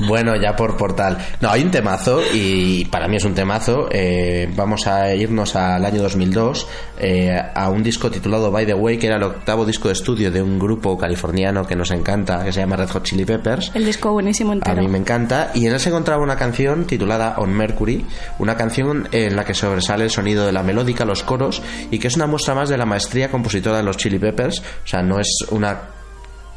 Bueno, 0.08 0.34
ya 0.38 0.56
por 0.56 0.78
portal. 0.78 1.18
No, 1.42 1.50
hay 1.50 1.62
un 1.62 1.72
temazo 1.72 2.22
y 2.34 2.86
para 2.86 3.10
mí 3.10 3.18
es 3.18 3.26
un 3.26 3.34
temazo. 3.36 3.90
Eh, 3.92 4.50
vamos 4.56 4.88
a 4.88 5.14
irnos 5.14 5.58
al 5.58 5.84
año 5.84 6.02
2002 6.02 6.68
eh, 7.00 7.38
a 7.54 7.70
un 7.70 7.84
disco 7.84 8.10
titulado 8.10 8.50
By 8.50 8.66
the 8.66 8.74
Way, 8.74 8.98
que 8.98 9.08
era 9.08 9.18
el 9.18 9.24
octavo 9.24 9.66
disco 9.66 9.90
de 9.90 9.96
estudio 9.96 10.32
de 10.32 10.42
un 10.42 10.58
grupo 10.58 10.98
californiano 10.98 11.68
que 11.68 11.76
nos 11.76 11.92
encanta, 11.92 12.46
que 12.46 12.54
se 12.54 12.62
llama 12.62 12.78
Red 12.78 12.92
Hot 12.92 13.04
Chili 13.04 13.26
Peppers. 13.26 13.72
El 13.74 13.84
disco 13.84 14.14
buenísimo 14.14 14.52
A 14.52 14.56
entero. 14.56 14.82
mí 14.82 14.88
me 14.88 15.00
encanta. 15.00 15.52
Y 15.54 15.66
en 15.68 15.74
él 15.74 15.82
se 15.82 15.90
encontraba 15.90 16.24
una 16.24 16.38
canción 16.38 16.86
titulada 16.86 17.36
On 17.38 17.52
Mercury, 17.52 18.06
una 18.40 18.56
canción 18.56 19.10
en 19.12 19.36
la 19.36 19.44
que 19.44 19.54
sobresale 19.54 20.06
el 20.06 20.12
sonido 20.12 20.46
de 20.46 20.54
la 20.54 20.64
melódica, 20.64 21.04
los 21.04 21.24
coros, 21.24 21.62
y 21.92 22.00
que 22.00 22.08
es 22.08 22.16
una 22.20 22.28
muestra 22.28 22.54
más 22.54 22.68
de 22.68 22.78
la 22.78 22.86
maestría 22.86 23.32
compositora 23.32 23.78
de 23.78 23.84
los 23.84 23.96
Chili 23.96 24.20
Peppers. 24.20 24.60
O 24.60 24.88
sea, 24.88 25.02
no 25.02 25.20
es 25.20 25.30
una 25.52 25.80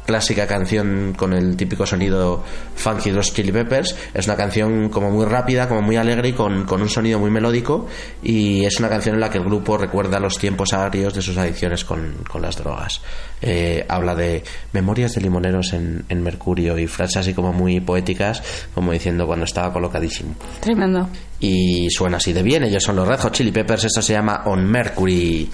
clásica 0.05 0.47
canción 0.47 1.13
con 1.17 1.33
el 1.33 1.55
típico 1.55 1.85
sonido 1.85 2.43
funky 2.75 3.09
de 3.09 3.15
los 3.15 3.33
Chili 3.33 3.51
Peppers. 3.51 3.95
Es 4.13 4.25
una 4.27 4.35
canción 4.35 4.89
como 4.89 5.11
muy 5.11 5.25
rápida, 5.25 5.67
como 5.67 5.81
muy 5.81 5.95
alegre 5.95 6.29
y 6.29 6.33
con, 6.33 6.65
con 6.65 6.81
un 6.81 6.89
sonido 6.89 7.19
muy 7.19 7.31
melódico. 7.31 7.87
Y 8.21 8.65
es 8.65 8.79
una 8.79 8.89
canción 8.89 9.15
en 9.15 9.21
la 9.21 9.29
que 9.29 9.37
el 9.37 9.43
grupo 9.43 9.77
recuerda 9.77 10.19
los 10.19 10.37
tiempos 10.37 10.73
agrios 10.73 11.13
de 11.13 11.21
sus 11.21 11.37
adicciones 11.37 11.85
con, 11.85 12.15
con 12.29 12.41
las 12.41 12.57
drogas. 12.57 13.01
Eh, 13.41 13.85
habla 13.89 14.15
de 14.15 14.43
memorias 14.71 15.15
de 15.15 15.21
limoneros 15.21 15.73
en, 15.73 16.05
en 16.09 16.23
Mercurio 16.23 16.77
y 16.77 16.87
frases 16.87 17.17
así 17.17 17.33
como 17.33 17.51
muy 17.51 17.79
poéticas, 17.81 18.41
como 18.73 18.91
diciendo 18.91 19.25
cuando 19.25 19.45
estaba 19.45 19.71
colocadísimo. 19.73 20.35
Tremendo. 20.59 21.09
Y 21.39 21.89
suena 21.89 22.17
así 22.17 22.31
de 22.31 22.43
bien. 22.43 22.63
Ellos 22.63 22.83
son 22.83 22.95
los 22.95 23.07
Red 23.07 23.19
Hot 23.19 23.33
Chili 23.33 23.51
Peppers. 23.51 23.85
Esto 23.85 24.01
se 24.01 24.13
llama 24.13 24.43
On 24.45 24.65
Mercury. 24.65 25.49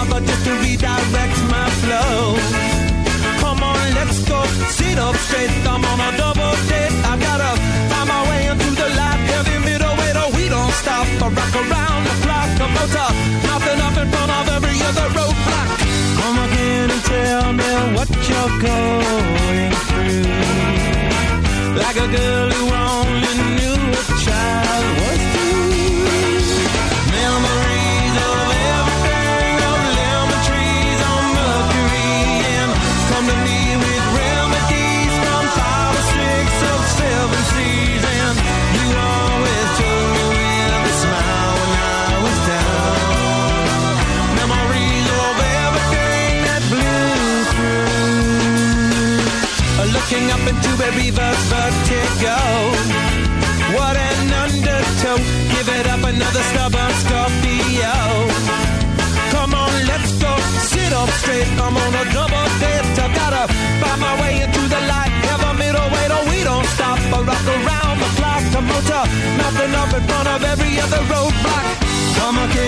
Or 0.00 0.20
just 0.20 0.44
to 0.46 0.52
redirect 0.64 1.36
my 1.52 1.68
flow. 1.82 2.34
Come 3.42 3.62
on, 3.62 3.94
let's 3.94 4.18
go. 4.24 4.40
Sit 4.76 4.98
up 4.98 5.14
straight. 5.14 5.52
I'm 5.68 5.84
on 5.84 6.00
a 6.00 6.10
double 6.16 6.54
date. 6.70 6.96
I 7.04 7.14
gotta 7.20 7.50
find 7.90 8.08
my 8.08 8.22
way 8.30 8.40
into 8.50 8.70
the 8.80 8.88
light. 8.98 9.20
Heavy 9.32 9.58
middle 9.68 9.94
way, 10.00 10.10
though 10.16 10.30
oh, 10.32 10.36
we 10.36 10.48
don't 10.48 10.72
stop. 10.82 11.06
I 11.06 11.28
rock 11.28 11.54
around 11.62 12.02
the 12.08 12.14
clock. 12.24 12.48
The 12.60 12.66
motor, 12.76 13.10
nothing 13.50 13.80
up 13.86 13.96
in 14.02 14.08
front 14.12 14.32
of 14.38 14.46
every 14.56 14.76
other 14.88 15.06
roadblock. 15.16 15.68
Come 16.18 16.38
again 16.48 16.88
and 16.96 17.02
tell 17.12 17.48
me 17.60 17.70
what 17.96 18.08
you're 18.28 18.54
going 18.68 19.72
through. 19.86 20.32
Like 21.82 21.98
a 22.06 22.08
girl 22.16 22.48
who 22.56 22.64
only 22.72 23.34
knew 23.56 23.78
a 24.00 24.04
child 24.24 24.86
was 24.98 25.19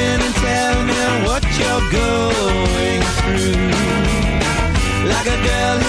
Again 0.03 0.21
and 0.21 0.35
tell 0.35 0.83
me 0.83 1.27
what 1.27 1.45
you're 1.59 1.87
going 2.01 3.03
through. 3.19 3.71
Like 5.09 5.29
a 5.29 5.39
girl 5.47 5.82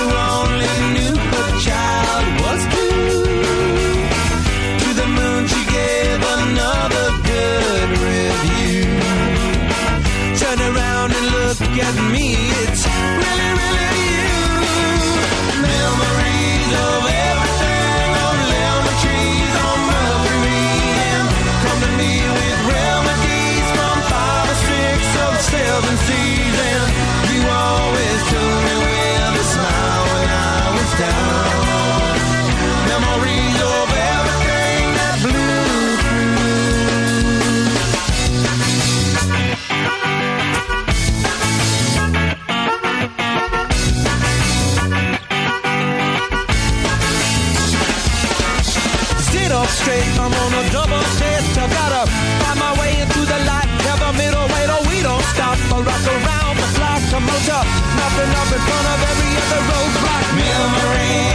a 57.49 57.59
nothing 57.97 58.31
up 58.39 58.49
in 58.55 58.61
front 58.61 58.87
of 58.87 58.99
every 59.11 59.31
other 59.35 59.61
roadblock. 59.67 60.23
Memories 60.35 61.23
of 61.27 61.32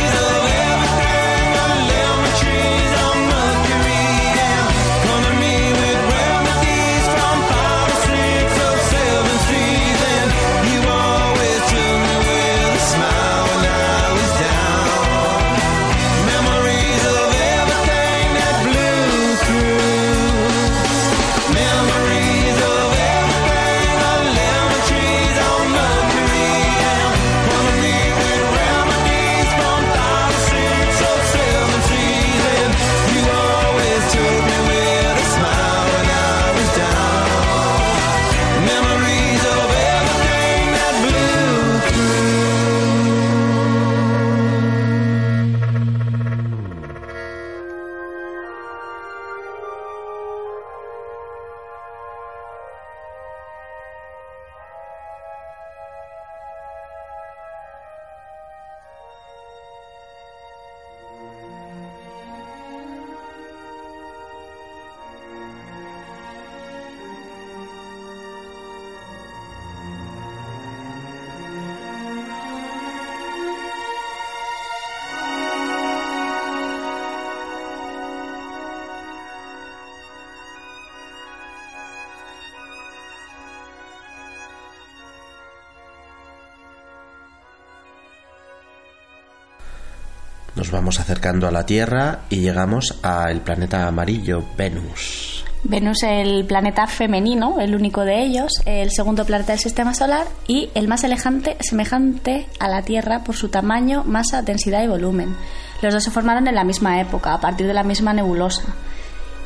Nos 90.59 90.73
vamos 90.73 90.99
acercando 90.99 91.47
a 91.47 91.53
la 91.53 91.65
Tierra 91.65 92.23
y 92.31 92.41
llegamos 92.41 92.99
al 93.03 93.43
planeta 93.43 93.87
amarillo, 93.87 94.43
Venus. 94.57 95.45
Venus 95.63 96.03
es 96.03 96.27
el 96.27 96.45
planeta 96.47 96.89
femenino, 96.89 97.61
el 97.61 97.77
único 97.77 98.05
de 98.05 98.25
ellos, 98.25 98.51
el 98.65 98.91
segundo 98.91 99.25
planeta 99.25 99.53
del 99.53 99.61
sistema 99.61 99.95
solar 99.95 100.27
y 100.49 100.71
el 100.75 100.89
más 100.89 101.03
semejante, 101.03 101.57
semejante 101.61 102.49
a 102.59 102.67
la 102.67 102.83
Tierra 102.83 103.23
por 103.23 103.37
su 103.37 103.51
tamaño, 103.51 104.03
masa, 104.03 104.43
densidad 104.43 104.83
y 104.83 104.89
volumen. 104.89 105.37
Los 105.81 105.95
dos 105.95 106.03
se 106.03 106.11
formaron 106.11 106.49
en 106.49 106.57
la 106.57 106.65
misma 106.65 107.01
época, 107.01 107.35
a 107.35 107.41
partir 107.41 107.69
de 107.69 107.75
la 107.75 107.85
misma 107.85 108.13
nebulosa. 108.13 108.63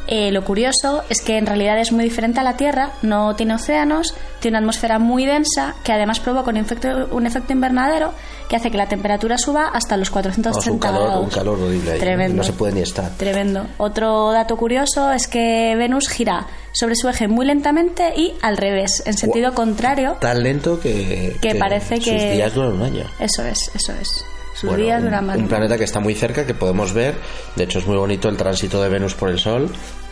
Eh, 0.09 0.33
lo 0.33 0.45
curioso 0.45 1.03
es 1.09 1.23
que 1.23 1.38
en 1.38 1.47
realidad 1.47 1.79
es 1.79 1.93
muy 1.93 2.03
diferente 2.05 2.41
a 2.41 2.43
la 2.43 2.57
Tierra, 2.57 2.91
no 3.03 3.37
tiene 3.37 3.55
océanos, 3.55 4.15
tiene 4.41 4.57
una 4.59 4.65
atmósfera 4.65 4.99
muy 4.99 5.25
densa 5.27 5.75
que 5.85 5.93
además 5.93 6.19
provoca 6.19 6.51
un 6.51 6.57
efecto, 6.57 7.09
un 7.12 7.25
efecto 7.27 7.53
invernadero 7.53 8.12
que 8.49 8.57
hace 8.57 8.71
que 8.71 8.77
la 8.77 8.88
temperatura 8.88 9.38
suba 9.38 9.69
hasta 9.69 9.97
los 9.97 10.11
No, 10.12 10.21
es 10.21 10.37
un 10.37 10.43
480 10.79 10.87
calor, 10.88 11.05
grados. 11.07 11.25
un 11.25 11.31
calor 11.31 11.59
horrible 11.61 11.93
ahí. 11.93 11.99
Tremendo. 12.01 12.37
No 12.38 12.43
se 12.43 12.53
puede 12.53 12.73
ni 12.75 12.81
estar. 12.81 13.11
Tremendo. 13.17 13.65
Otro 13.79 14.33
dato 14.33 14.57
curioso 14.57 15.12
es 15.12 15.29
que 15.29 15.75
Venus 15.77 16.09
gira 16.09 16.47
sobre 16.73 16.97
su 16.97 17.09
eje 17.09 17.29
muy 17.29 17.47
lentamente 17.47 18.12
y 18.17 18.35
al 18.43 18.57
revés, 18.57 19.03
en 19.07 19.15
sentido 19.17 19.55
contrario. 19.55 20.17
Tan 20.21 20.43
lento 20.43 20.81
que, 20.81 21.37
Que 21.41 21.55
parece 21.55 21.97
sus 21.97 22.07
que- 22.07 22.33
días 22.33 22.53
duran 22.53 22.73
un 22.73 22.83
año. 22.83 23.05
Eso 23.21 23.45
es, 23.45 23.71
eso 23.75 23.93
es. 24.01 24.25
Bueno, 24.68 24.96
un- 24.98 25.05
duran 25.05 25.27
más. 25.27 25.37
Un 25.38 25.48
planeta 25.48 25.77
que 25.79 25.85
está 25.85 26.01
muy 26.01 26.14
cerca, 26.14 26.46
que 26.46 26.55
podemos 26.55 26.92
ver. 26.92 27.14
De 27.57 27.64
hecho, 27.64 27.79
es 27.79 27.87
muy 27.87 27.96
bonito 27.96 28.29
el 28.29 28.37
tránsito 28.37 28.83
de 28.83 28.88
Venus 28.88 29.14
por 29.14 29.29
el 29.31 29.38
Sol. 29.38 29.68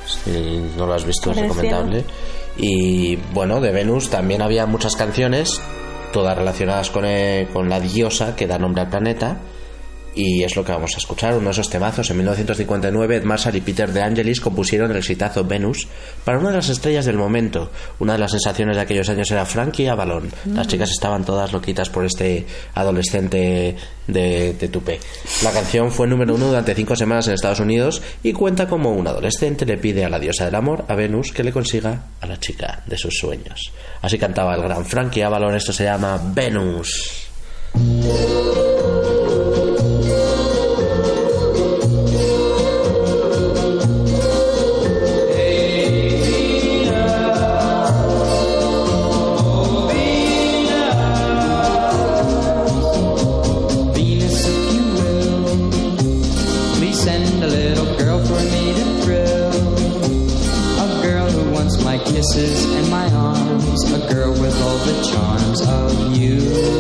Si 0.07 0.31
no 0.77 0.87
lo 0.87 0.95
has 0.95 1.05
visto, 1.05 1.31
es 1.31 1.37
Por 1.39 1.45
recomendable. 1.49 2.05
Y 2.57 3.17
bueno, 3.33 3.61
de 3.61 3.71
Venus 3.71 4.11
también 4.11 4.43
había 4.43 4.67
muchas 4.67 4.97
canciones, 4.97 5.61
todas 6.13 6.37
relacionadas 6.37 6.91
con, 6.91 7.05
eh, 7.07 7.49
con 7.53 7.69
la 7.69 7.79
diosa 7.81 8.35
que 8.35 8.47
da 8.47 8.59
nombre 8.59 8.83
al 8.83 8.89
planeta. 8.91 9.37
Y 10.15 10.43
es 10.43 10.57
lo 10.57 10.65
que 10.65 10.73
vamos 10.73 10.93
a 10.95 10.99
escuchar, 10.99 11.35
uno 11.35 11.47
de 11.47 11.51
esos 11.53 11.71
temazos. 11.71 12.11
En 12.11 12.17
1959, 12.17 13.17
Ed 13.17 13.23
Marshall 13.23 13.57
y 13.57 13.61
Peter 13.61 13.93
De 13.93 14.03
Angelis 14.03 14.41
compusieron 14.41 14.91
el 14.91 14.97
exitazo 14.97 15.45
Venus 15.45 15.87
para 16.25 16.39
una 16.39 16.51
de 16.51 16.57
las 16.57 16.69
estrellas 16.69 17.05
del 17.05 17.17
momento. 17.17 17.71
Una 18.01 18.15
de 18.15 18.19
las 18.19 18.33
sensaciones 18.33 18.77
de 18.77 18.83
aquellos 18.83 19.09
años 19.09 19.31
era 19.31 19.47
Frankie 19.47 19.87
Avalon. 19.87 20.31
Las 20.53 20.67
chicas 20.67 20.91
estaban 20.91 21.25
todas 21.25 21.53
loquitas 21.53 21.89
por 21.91 22.05
este 22.05 22.45
adolescente 22.75 23.77
de, 24.07 24.55
de 24.55 24.69
tupé. 24.69 24.99
La 25.45 25.53
canción 25.53 25.93
fue 25.93 26.09
número 26.09 26.35
uno 26.35 26.49
durante 26.49 26.75
cinco 26.75 26.97
semanas 26.97 27.29
en 27.29 27.35
Estados 27.35 27.61
Unidos 27.61 28.03
y 28.23 28.33
cuenta 28.33 28.67
como 28.67 28.91
un 28.93 29.07
adolescente 29.07 29.65
le 29.65 29.79
pide 29.79 30.05
a 30.05 30.09
la 30.09 30.19
diosa 30.19 30.45
del 30.45 30.57
amor, 30.57 30.85
a 30.89 30.95
Venus, 30.95 31.33
que 31.33 31.45
le 31.45 31.53
consiga 31.53 32.07
a 32.21 32.27
la 32.27 32.39
chica 32.39 32.83
de 32.87 32.99
sus 32.99 33.17
sueños. 33.17 33.73
Así 34.03 34.19
cantaba 34.19 34.55
el 34.55 34.63
gran 34.63 34.85
Frankie 34.85 35.23
Avalon. 35.23 35.55
Esto 35.55 35.73
se 35.73 35.85
llama 35.85 36.21
Venus. 36.35 37.29
Venus, 37.75 38.60
kisses 62.33 62.65
and 62.75 62.91
my 62.91 63.11
arms, 63.13 63.93
a 63.93 64.13
girl 64.13 64.33
with 64.33 64.55
all 64.63 64.79
the 64.79 65.03
charms 65.03 65.63
of 65.63 66.17
you. 66.17 66.80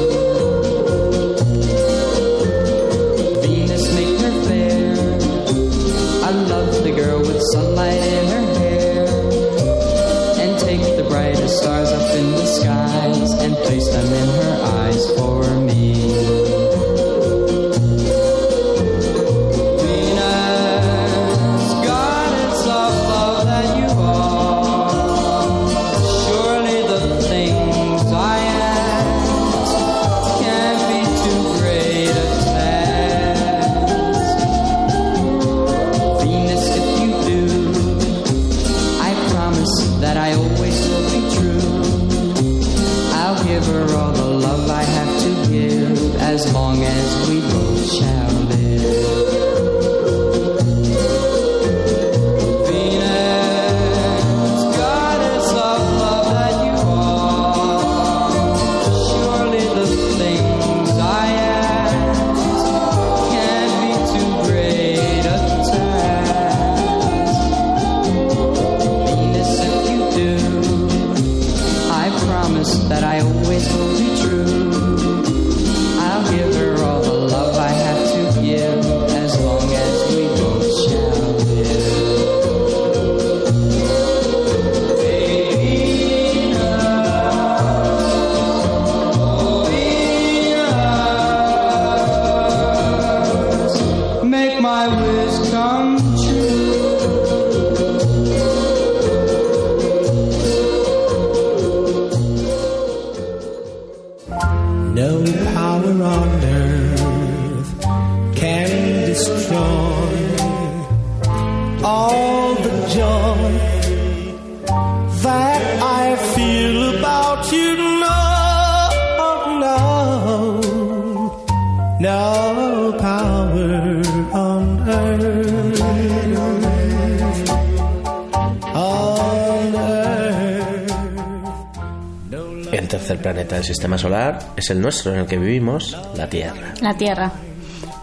Del 133.61 133.67
sistema 133.67 133.99
solar 133.99 134.39
es 134.57 134.71
el 134.71 134.81
nuestro, 134.81 135.13
en 135.13 135.21
el 135.21 135.27
que 135.27 135.37
vivimos, 135.37 135.97
la 136.17 136.29
Tierra. 136.29 136.73
La 136.81 136.95
Tierra. 136.95 137.31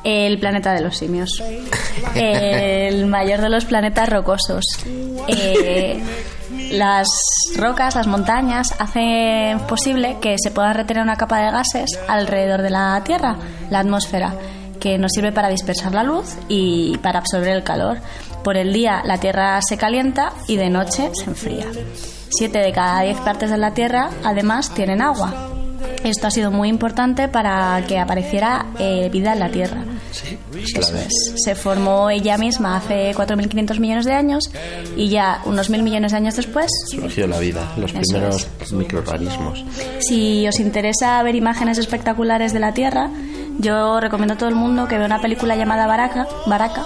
El 0.03 0.39
planeta 0.39 0.71
de 0.73 0.81
los 0.81 0.95
simios. 0.97 1.43
El 2.15 3.07
mayor 3.07 3.41
de 3.41 3.49
los 3.49 3.65
planetas 3.65 4.07
rocosos. 4.07 4.63
Eh, 5.27 5.99
las 6.71 7.07
rocas, 7.57 7.95
las 7.95 8.05
montañas, 8.05 8.75
hacen 8.77 9.59
posible 9.61 10.17
que 10.21 10.35
se 10.37 10.51
pueda 10.51 10.73
retener 10.73 11.01
una 11.01 11.15
capa 11.15 11.39
de 11.39 11.51
gases 11.51 11.99
alrededor 12.07 12.61
de 12.61 12.69
la 12.69 13.01
Tierra, 13.03 13.37
la 13.71 13.79
atmósfera, 13.79 14.35
que 14.79 14.99
nos 14.99 15.11
sirve 15.11 15.31
para 15.31 15.49
dispersar 15.49 15.91
la 15.91 16.03
luz 16.03 16.35
y 16.47 16.99
para 16.99 17.19
absorber 17.19 17.49
el 17.49 17.63
calor. 17.63 17.97
Por 18.43 18.57
el 18.57 18.71
día 18.71 19.01
la 19.03 19.17
Tierra 19.17 19.59
se 19.67 19.75
calienta 19.75 20.33
y 20.47 20.57
de 20.57 20.69
noche 20.69 21.09
se 21.15 21.31
enfría. 21.31 21.65
Siete 22.29 22.59
de 22.59 22.71
cada 22.71 23.01
diez 23.01 23.17
partes 23.19 23.49
de 23.49 23.57
la 23.57 23.73
Tierra, 23.73 24.09
además, 24.23 24.73
tienen 24.73 25.01
agua. 25.01 25.33
Esto 26.03 26.27
ha 26.27 26.31
sido 26.31 26.51
muy 26.51 26.69
importante 26.69 27.27
para 27.27 27.83
que 27.87 27.99
apareciera 27.99 28.67
eh, 28.79 29.09
vida 29.11 29.33
en 29.33 29.39
la 29.39 29.49
Tierra. 29.49 29.83
Sí, 30.11 30.37
Eso 30.75 30.95
es. 30.95 31.33
Se 31.43 31.55
formó 31.55 32.09
ella 32.09 32.37
misma 32.37 32.77
hace 32.77 33.13
4.500 33.13 33.79
millones 33.79 34.05
de 34.05 34.13
años 34.13 34.49
y 34.95 35.09
ya 35.09 35.41
unos 35.45 35.69
mil 35.69 35.83
millones 35.83 36.11
de 36.11 36.17
años 36.17 36.35
después, 36.35 36.67
Surgió 36.89 37.27
la 37.27 37.39
vida, 37.39 37.73
los 37.77 37.91
Eso 37.91 37.99
primeros 38.01 38.47
microorganismos. 38.71 39.63
si 39.99 40.47
os 40.47 40.59
interesa 40.59 41.21
ver 41.23 41.35
imágenes 41.35 41.77
espectaculares 41.77 42.53
de 42.53 42.59
la 42.59 42.73
Tierra, 42.73 43.09
yo 43.59 43.99
recomiendo 43.99 44.35
a 44.35 44.37
todo 44.37 44.49
el 44.49 44.55
mundo 44.55 44.87
que 44.87 44.97
vea 44.97 45.05
una 45.07 45.21
película 45.21 45.55
llamada 45.55 45.87
Baraka, 45.87 46.27
Baraka 46.45 46.85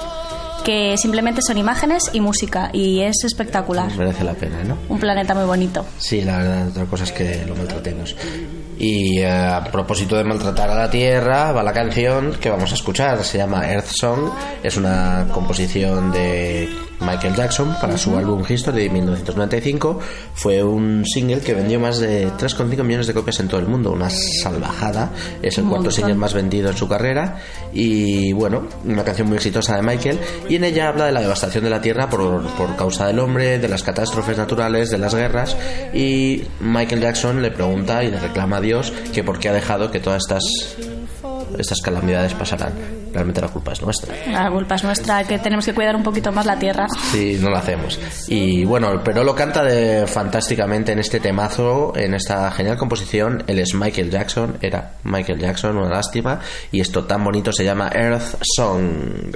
que 0.61 0.95
simplemente 0.97 1.41
son 1.45 1.57
imágenes 1.57 2.09
y 2.13 2.21
música 2.21 2.69
y 2.73 3.01
es 3.01 3.23
espectacular. 3.23 3.95
Merece 3.97 4.23
la 4.23 4.33
pena, 4.33 4.63
¿no? 4.63 4.77
Un 4.89 4.99
planeta 4.99 5.33
muy 5.33 5.45
bonito. 5.45 5.85
Sí, 5.97 6.21
la 6.21 6.37
verdad, 6.37 6.67
otra 6.69 6.85
cosa 6.85 7.03
es 7.03 7.11
que 7.11 7.43
lo 7.47 7.55
maltratemos. 7.55 8.15
Y 8.77 9.19
eh, 9.19 9.29
a 9.29 9.63
propósito 9.63 10.15
de 10.17 10.23
maltratar 10.23 10.69
a 10.69 10.75
la 10.75 10.89
Tierra, 10.89 11.51
va 11.51 11.61
la 11.61 11.73
canción 11.73 12.35
que 12.41 12.49
vamos 12.49 12.71
a 12.71 12.75
escuchar. 12.75 13.23
Se 13.23 13.37
llama 13.37 13.69
Earth 13.69 13.91
Song. 13.91 14.31
Es 14.63 14.77
una 14.77 15.27
composición 15.31 16.11
de 16.11 16.69
Michael 17.01 17.35
Jackson 17.35 17.75
para 17.79 17.97
su 17.97 18.15
álbum 18.17 18.43
History 18.47 18.83
de 18.83 18.89
1995. 18.89 19.99
Fue 20.33 20.63
un 20.63 21.05
single 21.05 21.39
que 21.39 21.53
vendió 21.53 21.79
más 21.79 21.99
de 21.99 22.27
3,5 22.27 22.83
millones 22.83 23.07
de 23.07 23.13
copias 23.13 23.39
en 23.39 23.47
todo 23.47 23.59
el 23.59 23.67
mundo. 23.67 23.91
Una 23.91 24.09
salvajada. 24.09 25.11
Es 25.41 25.57
el 25.57 25.65
cuarto 25.65 25.91
single 25.91 26.15
más 26.15 26.33
vendido 26.33 26.69
en 26.69 26.77
su 26.77 26.87
carrera. 26.87 27.37
Y 27.73 28.33
bueno, 28.33 28.67
una 28.85 29.03
canción 29.03 29.27
muy 29.27 29.37
exitosa 29.37 29.75
de 29.75 29.81
Michael. 29.81 30.19
Y 30.49 30.55
en 30.55 30.63
ella 30.63 30.89
habla 30.89 31.05
de 31.05 31.11
la 31.11 31.21
devastación 31.21 31.63
de 31.63 31.69
la 31.69 31.81
Tierra 31.81 32.09
por, 32.09 32.41
por 32.55 32.75
causa 32.75 33.07
del 33.07 33.19
hombre, 33.19 33.59
de 33.59 33.67
las 33.67 33.83
catástrofes 33.83 34.37
naturales, 34.37 34.89
de 34.89 34.97
las 34.97 35.15
guerras. 35.15 35.57
Y 35.93 36.43
Michael 36.59 37.01
Jackson 37.01 37.41
le 37.41 37.51
pregunta 37.51 38.03
y 38.03 38.11
le 38.11 38.19
reclama 38.19 38.57
a 38.57 38.61
Dios 38.61 38.93
que 39.13 39.23
por 39.23 39.39
qué 39.39 39.49
ha 39.49 39.53
dejado 39.53 39.91
que 39.91 39.99
todas 39.99 40.23
estas, 40.23 40.43
estas 41.57 41.81
calamidades 41.81 42.33
pasaran. 42.33 42.73
Realmente 43.13 43.41
la 43.41 43.49
culpa 43.49 43.73
es 43.73 43.81
nuestra. 43.81 44.15
La 44.31 44.49
culpa 44.49 44.75
es 44.75 44.83
nuestra, 44.83 45.23
que 45.25 45.39
tenemos 45.39 45.65
que 45.65 45.73
cuidar 45.73 45.95
un 45.95 46.03
poquito 46.03 46.31
más 46.31 46.45
la 46.45 46.57
tierra. 46.57 46.87
Sí, 47.11 47.37
no 47.41 47.49
lo 47.49 47.57
hacemos. 47.57 47.99
Y 48.27 48.63
bueno, 48.63 49.01
pero 49.03 49.23
lo 49.23 49.35
canta 49.35 49.63
de, 49.63 50.07
fantásticamente 50.07 50.93
en 50.93 50.99
este 50.99 51.19
temazo, 51.19 51.93
en 51.95 52.13
esta 52.13 52.49
genial 52.51 52.77
composición. 52.77 53.43
Él 53.47 53.59
es 53.59 53.73
Michael 53.73 54.09
Jackson, 54.09 54.57
era 54.61 54.93
Michael 55.03 55.39
Jackson, 55.39 55.77
una 55.77 55.89
lástima. 55.89 56.39
Y 56.71 56.79
esto 56.79 57.03
tan 57.03 57.23
bonito 57.23 57.51
se 57.51 57.65
llama 57.65 57.89
Earth 57.93 58.37
Song. 58.41 59.35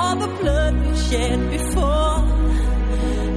all 0.00 0.16
the 0.16 0.32
blood 0.40 0.74
we 0.86 0.96
shed 0.96 1.38
before? 1.50 2.16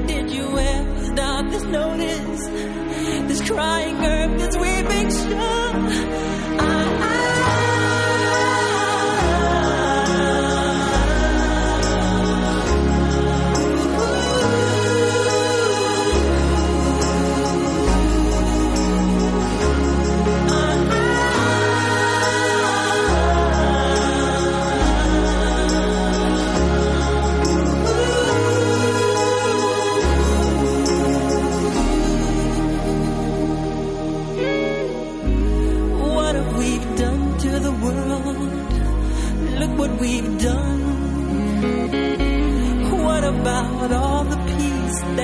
Did 0.08 0.32
you 0.32 0.48
ever 0.58 1.06
stop 1.12 1.44
to 1.52 1.60
notice 1.80 2.42
this 3.28 3.42
crying 3.50 3.98
earth, 4.06 4.34
this 4.42 4.56
weeping 4.64 5.10
shore? 5.20 6.63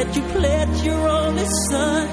That 0.10 0.16
you 0.16 0.24
pledged 0.40 0.86
your 0.86 1.08
only 1.08 1.46
son? 1.70 2.08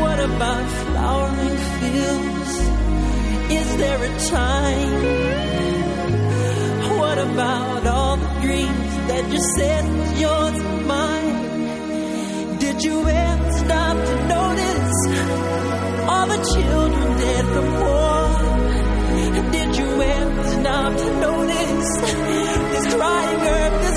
What 0.00 0.18
about 0.20 0.66
flowering 0.82 1.58
fields? 1.78 2.52
Is 3.60 3.76
there 3.76 4.02
a 4.02 4.18
time? 4.30 4.92
What 6.98 7.18
about 7.18 7.86
all 7.86 8.16
the 8.16 8.40
dreams 8.40 8.92
that 9.08 9.32
you 9.32 9.40
said 9.56 9.84
was 9.98 10.20
yours 10.20 10.58
and 10.58 10.86
mine? 10.86 12.58
Did 12.58 12.82
you 12.82 13.08
ever 13.08 13.52
stop 13.52 13.96
to 14.10 14.16
notice 14.36 14.98
all 16.10 16.26
the 16.34 16.40
children 16.54 17.18
dead 17.18 17.44
from 17.54 17.68
war? 17.84 18.16
Did 19.52 19.76
you 19.76 20.02
ever 20.02 20.44
stop 20.60 20.96
to 20.96 21.20
notice 21.20 21.90
this 22.72 22.94
crying 22.94 23.40
earth, 23.40 23.95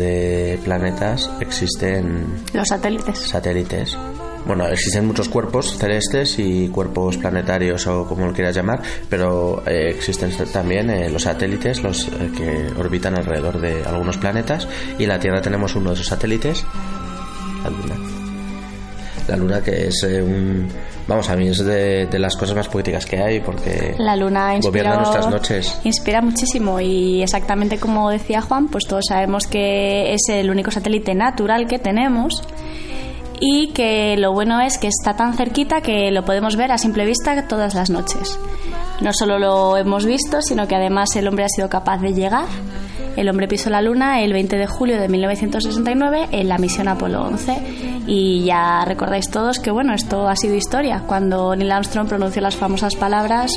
de 0.00 0.58
planetas, 0.64 1.30
existen 1.40 2.26
Los 2.52 2.68
satélites. 2.68 3.18
satélites. 3.18 3.96
Bueno, 4.46 4.66
existen 4.66 5.06
muchos 5.06 5.28
cuerpos 5.28 5.76
celestes 5.76 6.38
y 6.38 6.68
cuerpos 6.68 7.18
planetarios 7.18 7.86
o 7.86 8.06
como 8.06 8.26
lo 8.26 8.32
quieras 8.32 8.56
llamar, 8.56 8.80
pero 9.08 9.62
eh, 9.66 9.90
existen 9.90 10.32
también 10.50 10.88
eh, 10.88 11.10
los 11.10 11.24
satélites, 11.24 11.82
los 11.82 12.08
eh, 12.08 12.30
que 12.36 12.80
orbitan 12.80 13.16
alrededor 13.18 13.60
de 13.60 13.84
algunos 13.84 14.16
planetas 14.16 14.66
y 14.98 15.02
en 15.02 15.10
la 15.10 15.20
Tierra 15.20 15.42
tenemos 15.42 15.76
uno 15.76 15.90
de 15.90 15.94
esos 15.94 16.06
satélites, 16.06 16.64
la 17.62 17.70
Luna. 17.70 17.96
La 19.28 19.36
Luna 19.36 19.62
que 19.62 19.88
es 19.88 20.02
eh, 20.04 20.22
un... 20.22 20.68
Vamos, 21.10 21.28
a 21.28 21.34
mí 21.34 21.48
es 21.48 21.58
de, 21.58 22.06
de 22.06 22.18
las 22.20 22.36
cosas 22.36 22.54
más 22.54 22.68
poéticas 22.68 23.04
que 23.04 23.20
hay 23.20 23.40
porque 23.40 23.96
La 23.98 24.14
luna 24.14 24.54
inspira, 24.54 24.70
gobierna 24.92 24.96
nuestras 24.98 25.28
noches. 25.28 25.80
inspira 25.82 26.22
muchísimo 26.22 26.78
y 26.78 27.20
exactamente 27.20 27.78
como 27.78 28.10
decía 28.10 28.40
Juan, 28.40 28.68
pues 28.68 28.84
todos 28.86 29.06
sabemos 29.08 29.48
que 29.48 30.14
es 30.14 30.20
el 30.28 30.48
único 30.50 30.70
satélite 30.70 31.16
natural 31.16 31.66
que 31.66 31.80
tenemos 31.80 32.44
y 33.40 33.72
que 33.72 34.16
lo 34.18 34.32
bueno 34.32 34.60
es 34.60 34.78
que 34.78 34.86
está 34.86 35.16
tan 35.16 35.34
cerquita 35.34 35.80
que 35.80 36.12
lo 36.12 36.24
podemos 36.24 36.54
ver 36.54 36.70
a 36.70 36.78
simple 36.78 37.04
vista 37.04 37.48
todas 37.48 37.74
las 37.74 37.90
noches. 37.90 38.38
No 39.00 39.12
solo 39.12 39.40
lo 39.40 39.76
hemos 39.78 40.06
visto, 40.06 40.42
sino 40.42 40.68
que 40.68 40.76
además 40.76 41.16
el 41.16 41.26
hombre 41.26 41.44
ha 41.44 41.48
sido 41.48 41.68
capaz 41.68 41.98
de 41.98 42.12
llegar. 42.12 42.44
El 43.16 43.28
hombre 43.28 43.48
pisó 43.48 43.68
la 43.70 43.82
luna 43.82 44.20
el 44.20 44.32
20 44.32 44.56
de 44.56 44.66
julio 44.66 45.00
de 45.00 45.08
1969 45.08 46.28
en 46.30 46.48
la 46.48 46.58
misión 46.58 46.86
Apolo 46.86 47.22
11 47.22 47.99
y 48.10 48.42
ya 48.42 48.84
recordáis 48.84 49.30
todos 49.30 49.60
que 49.60 49.70
bueno, 49.70 49.94
esto 49.94 50.28
ha 50.28 50.34
sido 50.34 50.56
historia 50.56 51.04
cuando 51.06 51.54
Neil 51.54 51.70
Armstrong 51.70 52.08
pronunció 52.08 52.42
las 52.42 52.56
famosas 52.56 52.96
palabras 52.96 53.52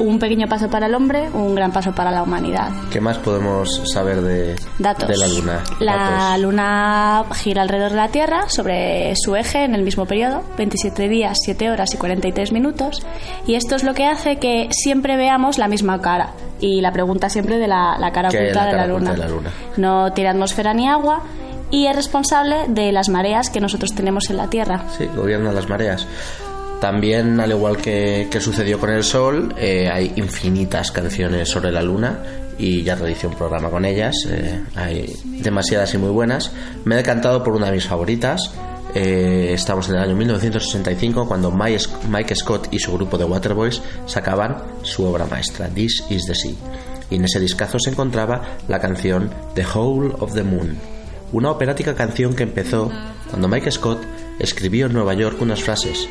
un 0.00 0.18
pequeño 0.18 0.48
paso 0.48 0.68
para 0.68 0.86
el 0.86 0.94
hombre, 0.94 1.30
un 1.32 1.54
gran 1.54 1.70
paso 1.70 1.92
para 1.92 2.10
la 2.10 2.22
humanidad. 2.24 2.70
¿Qué 2.90 3.00
más 3.00 3.16
podemos 3.18 3.82
saber 3.92 4.20
de, 4.22 4.56
Datos. 4.78 5.08
de 5.08 5.16
la 5.16 5.28
Luna? 5.28 5.62
La 5.78 5.96
Datos. 5.96 6.40
luna 6.42 7.24
gira 7.34 7.62
alrededor 7.62 7.92
de 7.92 7.96
la 7.96 8.08
Tierra 8.08 8.48
sobre 8.48 9.14
su 9.16 9.36
eje 9.36 9.64
en 9.64 9.74
el 9.74 9.82
mismo 9.82 10.04
periodo, 10.04 10.42
27 10.58 11.08
días, 11.08 11.38
7 11.44 11.70
horas 11.70 11.94
y 11.94 11.96
43 11.96 12.52
minutos. 12.52 13.06
Y 13.46 13.54
esto 13.54 13.76
es 13.76 13.84
lo 13.84 13.94
que 13.94 14.06
hace 14.06 14.36
que 14.38 14.68
siempre 14.70 15.16
veamos 15.16 15.58
la 15.58 15.68
misma 15.68 16.00
cara. 16.00 16.32
Y 16.60 16.80
la 16.80 16.92
pregunta 16.92 17.28
siempre 17.30 17.58
de 17.58 17.68
la, 17.68 17.96
la 17.98 18.10
cara 18.12 18.30
¿Qué 18.30 18.38
hay 18.38 18.44
en 18.48 18.50
oculta, 18.50 18.64
la 18.64 18.66
de, 18.66 18.76
la 18.76 18.82
cara 18.82 18.92
oculta 18.94 19.12
luna. 19.12 19.24
de 19.24 19.30
la 19.30 19.34
Luna? 19.34 19.50
No 19.76 20.12
tiene 20.12 20.30
atmósfera 20.30 20.74
ni 20.74 20.88
agua 20.88 21.22
y 21.70 21.86
es 21.86 21.96
responsable 21.96 22.66
de 22.68 22.92
las 22.92 23.08
mareas 23.08 23.50
que 23.50 23.60
nosotros 23.60 23.92
tenemos 23.94 24.30
en 24.30 24.36
la 24.36 24.48
Tierra. 24.48 24.84
Sí, 24.96 25.06
gobierna 25.16 25.52
las 25.52 25.68
mareas. 25.68 26.06
También, 26.80 27.40
al 27.40 27.50
igual 27.52 27.78
que, 27.78 28.28
que 28.30 28.40
sucedió 28.40 28.78
con 28.78 28.90
el 28.90 29.02
Sol, 29.02 29.54
eh, 29.56 29.88
hay 29.90 30.12
infinitas 30.16 30.92
canciones 30.92 31.48
sobre 31.48 31.72
la 31.72 31.82
Luna 31.82 32.18
y 32.58 32.82
ya 32.82 32.94
realicé 32.94 33.26
un 33.26 33.34
programa 33.34 33.70
con 33.70 33.84
ellas. 33.84 34.14
eh, 34.28 34.60
hay 34.74 35.14
demasiadas 35.24 35.94
y 35.94 35.98
muy 35.98 36.10
buenas. 36.10 36.52
Me 36.84 36.94
he 36.94 36.98
decantado 36.98 37.42
por 37.42 37.54
una 37.54 37.66
de 37.66 37.72
mis 37.72 37.86
favoritas. 37.86 38.52
Eh, 38.94 39.52
estamos 39.52 39.88
en 39.88 39.96
el 39.96 40.02
año 40.02 40.16
1965 40.16 41.26
cuando 41.26 41.50
Mike 41.50 42.34
Scott 42.34 42.68
y 42.70 42.78
su 42.78 42.92
grupo 42.92 43.18
de 43.18 43.24
Waterboys 43.24 43.82
sacaban 44.06 44.62
su 44.82 45.04
obra 45.04 45.26
maestra, 45.26 45.68
This 45.68 46.04
is 46.10 46.26
the 46.26 46.34
Sea. 46.34 46.54
Y 47.10 47.16
en 47.16 47.24
ese 47.24 47.40
discazo 47.40 47.78
se 47.78 47.90
encontraba 47.90 48.42
la 48.68 48.80
canción 48.80 49.30
The 49.54 49.64
Whole 49.74 50.14
of 50.18 50.34
the 50.34 50.42
Moon, 50.42 50.76
una 51.32 51.50
operática 51.50 51.94
canción 51.94 52.34
que 52.34 52.44
empezó 52.44 52.90
cuando 53.30 53.48
Mike 53.48 53.70
Scott 53.70 54.02
escribió 54.38 54.86
en 54.86 54.92
Nueva 54.92 55.14
York 55.14 55.40
unas 55.40 55.62
frases 55.62 56.08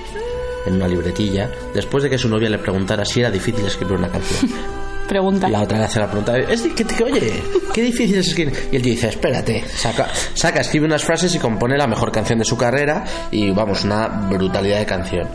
en 0.65 0.75
una 0.75 0.87
libretilla 0.87 1.49
después 1.73 2.03
de 2.03 2.09
que 2.09 2.17
su 2.17 2.27
novia 2.27 2.49
le 2.49 2.57
preguntara 2.57 3.05
si 3.05 3.19
era 3.19 3.31
difícil 3.31 3.65
escribir 3.65 3.97
una 3.97 4.09
canción. 4.09 4.51
Pregunta. 5.07 5.47
La 5.47 5.61
otra 5.61 5.77
le 5.77 5.83
hace 5.83 5.99
la 5.99 6.07
pregunta, 6.07 6.35
es 6.35 6.63
que, 6.63 7.03
oye, 7.03 7.43
qué 7.71 7.83
difícil 7.83 8.17
es 8.17 8.27
escribir. 8.27 8.57
Y 8.71 8.77
él 8.77 8.81
dice, 8.81 9.09
espérate, 9.09 9.63
saca, 9.67 10.07
saca, 10.33 10.61
escribe 10.61 10.87
unas 10.87 11.03
frases 11.03 11.35
y 11.35 11.37
compone 11.37 11.77
la 11.77 11.85
mejor 11.85 12.11
canción 12.11 12.39
de 12.39 12.45
su 12.45 12.57
carrera 12.57 13.05
y 13.29 13.51
vamos, 13.51 13.83
una 13.83 14.07
brutalidad 14.07 14.79
de 14.79 14.85
canción. 14.87 15.27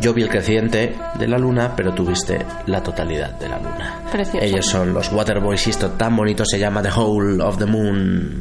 Yo 0.00 0.14
vi 0.14 0.22
el 0.22 0.30
creciente 0.30 0.96
de 1.18 1.28
la 1.28 1.36
luna, 1.36 1.74
pero 1.76 1.92
tuviste 1.92 2.38
la 2.66 2.82
totalidad 2.82 3.38
de 3.38 3.48
la 3.48 3.58
luna. 3.58 4.00
Precioso. 4.10 4.44
Ellos 4.44 4.66
son 4.66 4.94
los 4.94 5.12
Waterboys 5.12 5.66
y 5.66 5.70
esto 5.70 5.90
tan 5.90 6.16
bonito 6.16 6.44
se 6.46 6.58
llama 6.58 6.82
The 6.82 6.90
Whole 6.90 7.42
of 7.42 7.58
the 7.58 7.66
Moon. 7.66 8.40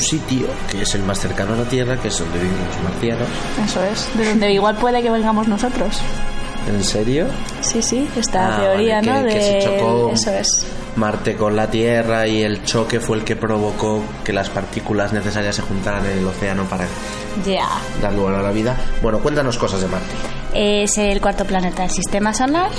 Un 0.00 0.06
sitio 0.06 0.46
que 0.70 0.82
es 0.82 0.94
el 0.94 1.02
más 1.02 1.20
cercano 1.20 1.52
a 1.54 1.56
la 1.58 1.64
Tierra, 1.64 1.96
que 1.98 2.08
es 2.08 2.18
donde 2.18 2.38
viven 2.38 2.56
los 2.66 2.82
marcianos. 2.90 3.28
Eso 3.64 3.82
es, 3.84 4.08
de 4.16 4.28
donde 4.30 4.52
igual 4.52 4.76
puede 4.76 5.02
que 5.02 5.10
vengamos 5.10 5.46
nosotros. 5.46 6.00
¿En 6.68 6.82
serio? 6.84 7.26
Sí, 7.60 7.82
sí, 7.82 8.08
esta 8.16 8.56
Ah, 8.56 8.60
teoría, 8.60 8.96
vale, 8.96 9.12
¿no? 9.12 9.28
que- 9.28 9.34
que 9.34 9.38
de... 9.38 9.60
se 9.62 9.66
chocó. 9.78 10.10
Eso 10.12 10.30
es. 10.32 10.66
Marte 10.96 11.36
con 11.36 11.54
la 11.56 11.70
Tierra 11.70 12.26
y 12.26 12.42
el 12.42 12.64
choque 12.64 12.98
fue 13.00 13.18
el 13.18 13.24
que 13.24 13.36
provocó 13.36 14.02
que 14.24 14.32
las 14.32 14.48
partículas 14.50 15.12
necesarias 15.12 15.56
se 15.56 15.62
juntaran 15.62 16.04
en 16.06 16.18
el 16.18 16.26
océano 16.26 16.64
para 16.64 16.86
Ya. 17.46 17.66
dar 18.02 18.12
lugar 18.12 18.34
a 18.36 18.42
la 18.42 18.50
vida. 18.52 18.76
Bueno, 19.02 19.18
cuéntanos 19.20 19.56
cosas 19.58 19.80
de 19.80 19.86
Marte. 19.88 20.06
Es 20.54 20.98
el 20.98 21.20
cuarto 21.20 21.44
planeta 21.44 21.82
del 21.82 21.90
sistema 21.90 22.34
solar, 22.34 22.70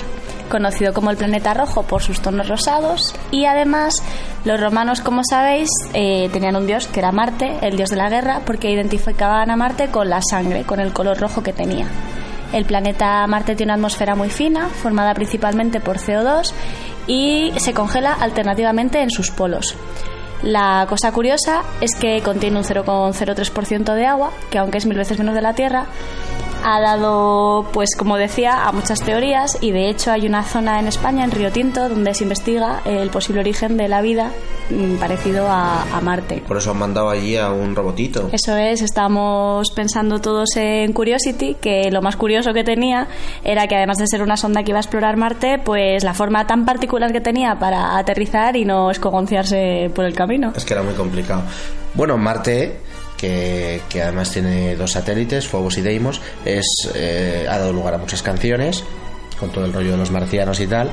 conocido 0.49 0.93
como 0.93 1.09
el 1.09 1.17
planeta 1.17 1.53
rojo 1.53 1.83
por 1.83 2.03
sus 2.03 2.19
tonos 2.21 2.47
rosados. 2.49 3.15
Y 3.31 3.45
además, 3.45 4.03
los 4.43 4.59
romanos, 4.59 5.01
como 5.01 5.21
sabéis, 5.23 5.69
eh, 5.93 6.29
tenían 6.33 6.55
un 6.55 6.65
dios 6.65 6.87
que 6.87 6.99
era 6.99 7.11
Marte, 7.11 7.59
el 7.61 7.77
dios 7.77 7.89
de 7.89 7.95
la 7.95 8.09
guerra, 8.09 8.41
porque 8.45 8.71
identificaban 8.71 9.51
a 9.51 9.55
Marte 9.55 9.89
con 9.89 10.09
la 10.09 10.21
sangre, 10.21 10.63
con 10.63 10.79
el 10.79 10.93
color 10.93 11.19
rojo 11.19 11.43
que 11.43 11.53
tenía. 11.53 11.85
El 12.51 12.65
planeta 12.65 13.25
Marte 13.27 13.55
tiene 13.55 13.71
una 13.71 13.75
atmósfera 13.75 14.15
muy 14.15 14.29
fina, 14.29 14.67
formada 14.67 15.13
principalmente 15.13 15.79
por 15.79 15.97
CO2, 15.97 16.53
y 17.05 17.53
se 17.57 17.73
congela 17.73 18.13
alternativamente 18.13 19.01
en 19.01 19.11
sus 19.11 19.29
polos. 19.29 19.75
La 20.43 20.87
cosa 20.89 21.11
curiosa 21.11 21.61
es 21.81 21.95
que 21.95 22.21
contiene 22.23 22.57
un 22.57 22.63
0,03% 22.63 23.93
de 23.93 24.05
agua, 24.07 24.31
que 24.49 24.57
aunque 24.57 24.79
es 24.79 24.87
mil 24.87 24.97
veces 24.97 25.19
menos 25.19 25.35
de 25.35 25.41
la 25.41 25.53
Tierra, 25.53 25.85
ha 26.63 26.79
dado, 26.81 27.67
pues 27.71 27.95
como 27.95 28.17
decía, 28.17 28.65
a 28.65 28.71
muchas 28.71 29.01
teorías 29.01 29.57
y 29.61 29.71
de 29.71 29.89
hecho 29.89 30.11
hay 30.11 30.25
una 30.25 30.43
zona 30.43 30.79
en 30.79 30.87
España, 30.87 31.23
en 31.23 31.31
Río 31.31 31.51
Tinto, 31.51 31.89
donde 31.89 32.13
se 32.13 32.23
investiga 32.23 32.81
el 32.85 33.09
posible 33.09 33.41
origen 33.41 33.77
de 33.77 33.87
la 33.87 34.01
vida 34.01 34.31
mm, 34.69 34.95
parecido 34.95 35.47
a, 35.47 35.83
a 35.83 36.01
Marte. 36.01 36.43
Por 36.47 36.57
eso 36.57 36.71
han 36.71 36.77
mandado 36.77 37.09
allí 37.09 37.37
a 37.37 37.51
un 37.51 37.75
robotito. 37.75 38.29
Eso 38.31 38.55
es, 38.55 38.81
estamos 38.81 39.71
pensando 39.71 40.19
todos 40.19 40.55
en 40.55 40.93
Curiosity, 40.93 41.55
que 41.55 41.89
lo 41.91 42.01
más 42.01 42.15
curioso 42.15 42.53
que 42.53 42.63
tenía 42.63 43.07
era 43.43 43.67
que 43.67 43.75
además 43.75 43.97
de 43.97 44.07
ser 44.07 44.21
una 44.21 44.37
sonda 44.37 44.63
que 44.63 44.71
iba 44.71 44.79
a 44.79 44.81
explorar 44.81 45.17
Marte, 45.17 45.59
pues 45.63 46.03
la 46.03 46.13
forma 46.13 46.47
tan 46.47 46.65
particular 46.65 47.11
que 47.11 47.21
tenía 47.21 47.57
para 47.59 47.97
aterrizar 47.97 48.55
y 48.55 48.65
no 48.65 48.91
escogonciarse 48.91 49.91
por 49.93 50.05
el 50.05 50.13
camino. 50.13 50.53
Es 50.55 50.65
que 50.65 50.73
era 50.73 50.83
muy 50.83 50.93
complicado. 50.93 51.43
Bueno, 51.93 52.17
Marte, 52.17 52.79
que, 53.21 53.81
que 53.87 54.01
además 54.01 54.31
tiene 54.31 54.75
dos 54.75 54.93
satélites, 54.93 55.47
Phobos 55.47 55.77
y 55.77 55.81
Deimos, 55.83 56.19
es, 56.43 56.65
eh, 56.95 57.45
ha 57.47 57.59
dado 57.59 57.71
lugar 57.71 57.93
a 57.93 57.99
muchas 57.99 58.23
canciones, 58.23 58.83
con 59.39 59.51
todo 59.51 59.65
el 59.65 59.73
rollo 59.73 59.91
de 59.91 59.97
los 59.97 60.09
marcianos 60.09 60.59
y 60.59 60.65
tal, 60.65 60.89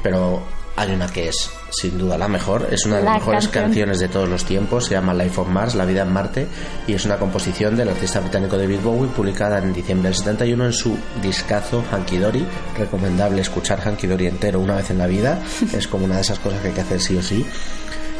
pero 0.00 0.40
hay 0.76 0.92
una 0.92 1.08
que 1.08 1.28
es 1.28 1.50
sin 1.70 1.98
duda 1.98 2.16
la 2.16 2.28
mejor, 2.28 2.68
es 2.70 2.86
una 2.86 2.98
de 2.98 3.02
las 3.02 3.12
La 3.14 3.18
mejores 3.18 3.44
canción. 3.48 3.64
canciones 3.64 3.98
de 3.98 4.08
todos 4.08 4.28
los 4.28 4.44
tiempos, 4.44 4.84
se 4.86 4.94
llama 4.94 5.12
Life 5.12 5.40
on 5.40 5.52
Mars, 5.52 5.74
La 5.74 5.84
vida 5.84 6.02
en 6.02 6.12
Marte, 6.12 6.46
y 6.86 6.94
es 6.94 7.04
una 7.04 7.16
composición 7.16 7.76
del 7.76 7.88
artista 7.88 8.20
británico 8.20 8.56
David 8.56 8.80
Bowie, 8.80 9.10
publicada 9.10 9.58
en 9.58 9.72
diciembre 9.72 10.10
del 10.10 10.16
71 10.16 10.66
en 10.66 10.72
su 10.72 10.96
discazo 11.20 11.82
Hanky 11.90 12.18
Dory, 12.18 12.46
recomendable 12.78 13.40
escuchar 13.40 13.80
Hanky 13.80 14.06
Dory 14.06 14.28
entero 14.28 14.60
una 14.60 14.76
vez 14.76 14.90
en 14.90 14.98
la 14.98 15.08
vida, 15.08 15.42
es 15.72 15.88
como 15.88 16.04
una 16.04 16.16
de 16.16 16.20
esas 16.20 16.38
cosas 16.38 16.60
que 16.60 16.68
hay 16.68 16.74
que 16.74 16.80
hacer 16.82 17.00
sí 17.00 17.16
o 17.16 17.22
sí 17.22 17.44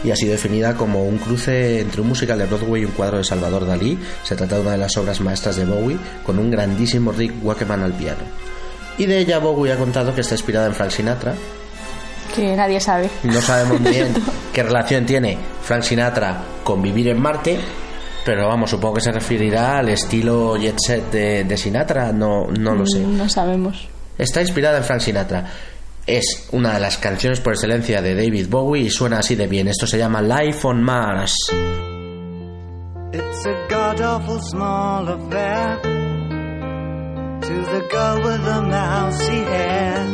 y 0.04 0.10
ha 0.10 0.16
sido 0.16 0.32
definida 0.32 0.74
como 0.74 1.04
un 1.04 1.18
cruce 1.18 1.80
entre 1.80 2.00
un 2.00 2.08
musical 2.08 2.38
de 2.38 2.46
Broadway 2.46 2.82
y 2.82 2.84
un 2.84 2.92
cuadro 2.92 3.18
de 3.18 3.24
Salvador 3.24 3.66
Dalí. 3.66 3.98
Se 4.22 4.36
trata 4.36 4.56
de 4.56 4.62
una 4.62 4.72
de 4.72 4.78
las 4.78 4.96
obras 4.96 5.20
maestras 5.20 5.56
de 5.56 5.64
Bowie, 5.64 5.98
con 6.24 6.38
un 6.38 6.50
grandísimo 6.50 7.12
Rick 7.12 7.34
Wakeman 7.42 7.82
al 7.82 7.92
piano. 7.92 8.22
Y 8.98 9.06
de 9.06 9.18
ella 9.18 9.38
Bowie 9.38 9.72
ha 9.72 9.76
contado 9.76 10.14
que 10.14 10.20
está 10.20 10.34
inspirada 10.34 10.66
en 10.66 10.74
Frank 10.74 10.90
Sinatra. 10.90 11.34
Que 12.34 12.56
nadie 12.56 12.80
sabe. 12.80 13.10
No 13.24 13.40
sabemos 13.40 13.80
muy 13.80 13.90
bien 13.90 14.14
qué 14.52 14.62
relación 14.62 15.06
tiene 15.06 15.38
Frank 15.62 15.82
Sinatra 15.82 16.42
con 16.64 16.80
vivir 16.80 17.08
en 17.08 17.20
Marte, 17.20 17.58
pero 18.24 18.48
vamos, 18.48 18.70
supongo 18.70 18.94
que 18.94 19.00
se 19.00 19.12
referirá 19.12 19.78
al 19.78 19.88
estilo 19.88 20.56
jet 20.56 20.76
set 20.78 21.10
de, 21.10 21.44
de 21.44 21.56
Sinatra, 21.56 22.12
no, 22.12 22.46
no 22.46 22.74
lo 22.74 22.86
sé. 22.86 23.00
No 23.00 23.28
sabemos. 23.28 23.88
Está 24.16 24.40
inspirada 24.40 24.78
en 24.78 24.84
Frank 24.84 25.00
Sinatra. 25.00 25.44
Es 26.06 26.48
una 26.50 26.74
de 26.74 26.80
las 26.80 26.98
canciones 26.98 27.40
por 27.40 27.52
excelencia 27.52 28.02
de 28.02 28.14
David 28.16 28.48
Bowie 28.48 28.82
y 28.82 28.90
suena 28.90 29.20
así 29.20 29.36
de 29.36 29.46
bien. 29.46 29.68
Esto 29.68 29.86
se 29.86 29.98
llama 29.98 30.20
Life 30.20 30.66
on 30.66 30.82
Mars. 30.82 31.34
It's 33.12 33.46
a 33.46 33.66
god 33.68 34.00
awful 34.00 34.40
small 34.40 35.06
affair 35.08 35.80
to 37.40 37.52
the 37.70 37.86
girl 37.90 38.16
with 38.22 38.42
the 38.44 38.62
mousy 38.62 39.44
hair. 39.44 40.06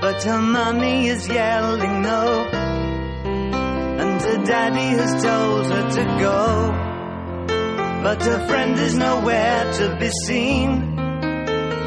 But 0.00 0.22
her 0.24 0.40
mummy 0.40 1.08
is 1.08 1.28
yelling 1.28 2.02
no, 2.02 2.46
and 4.00 4.20
her 4.22 4.44
daddy 4.44 4.96
has 4.96 5.22
told 5.22 5.66
her 5.66 5.90
to 5.90 6.04
go. 6.18 6.72
But 8.02 8.22
her 8.22 8.46
friend 8.48 8.78
is 8.78 8.96
nowhere 8.96 9.72
to 9.74 9.96
be 10.00 10.10
seen. 10.26 11.07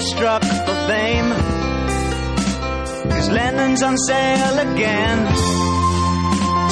struck 0.00 0.42
for 0.42 0.76
fame. 0.86 1.30
Cause 3.10 3.28
Lennon's 3.30 3.82
on 3.82 3.96
sale 3.96 4.58
again. 4.58 5.18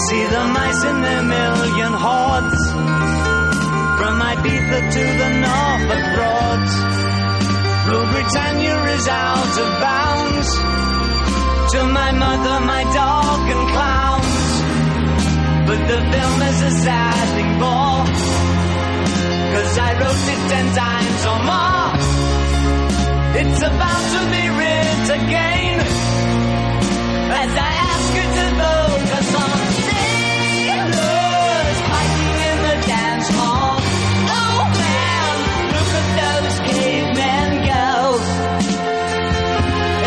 See 0.07 0.24
the 0.35 0.45
mice 0.57 0.83
in 0.85 0.97
their 1.03 1.22
million 1.22 1.93
hordes. 2.05 2.62
From 3.99 4.14
Ibiza 4.33 4.81
to 4.97 5.05
the 5.20 5.31
Norfolk 5.45 6.05
Broads. 6.14 6.72
Rule 7.89 8.09
Britannia 8.12 8.77
is 8.97 9.09
out 9.09 9.55
of 9.64 9.70
bounds 9.81 10.49
to 11.72 11.85
my 11.87 12.11
mother, 12.12 12.57
my 12.64 12.83
dog, 12.95 13.41
and 13.55 13.64
clowns. 13.74 14.37
But 15.68 15.81
the 15.91 16.01
film 16.12 16.43
is 16.51 16.62
a 16.62 16.72
sad 16.85 17.27
thing 17.37 17.53
for, 17.61 17.93
cause 19.55 19.79
I 19.79 19.91
wrote 20.01 20.27
it 20.35 20.41
ten 20.53 20.66
times 20.74 21.27
or 21.27 21.39
more. 21.45 21.86
It's 23.39 23.61
about 23.62 24.03
to 24.14 24.20
be 24.32 24.49
writ 24.49 25.11
again, 25.20 25.78
as 27.43 27.53
I 27.53 27.70
ask 27.93 28.09
you 28.16 28.26
to 28.39 28.47
focus 28.62 29.28
on 29.45 29.59
sailors 29.87 31.78
fighting 31.91 32.39
in 32.49 32.59
the 32.66 32.76
dance 32.87 33.28
hall. 33.37 33.76
Oh 34.41 34.61
man, 34.80 35.34
look 35.76 35.91
at 36.01 36.09
those 36.22 36.57
cavemen 36.70 37.51
go. 37.68 37.89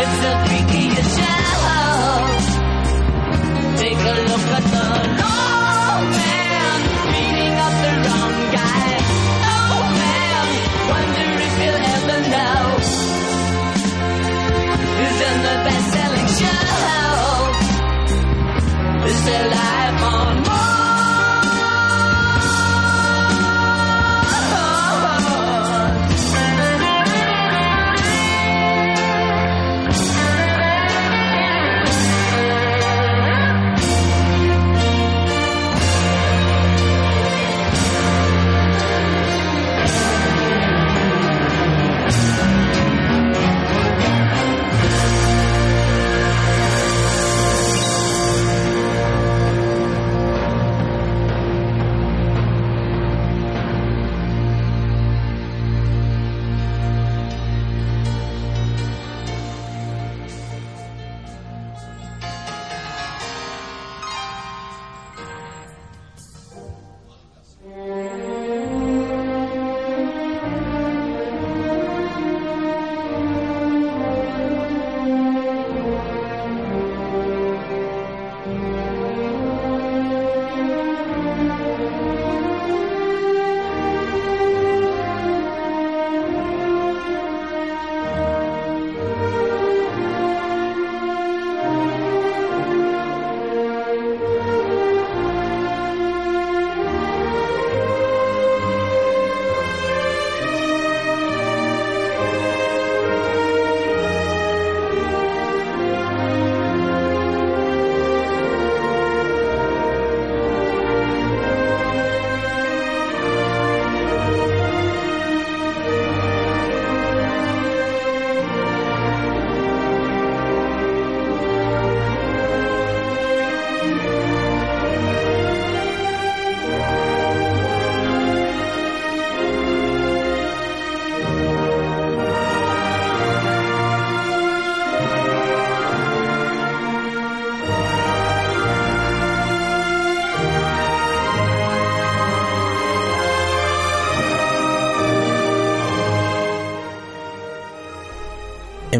It's 0.02 0.18
the 0.26 0.34
freakiest 0.46 1.12
show. 1.20 1.54
Take 3.78 4.00
a 4.12 4.16
look 4.28 4.46
at 4.58 4.64
the 4.74 4.99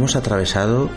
hemos 0.00 0.16
atravesado 0.16 0.88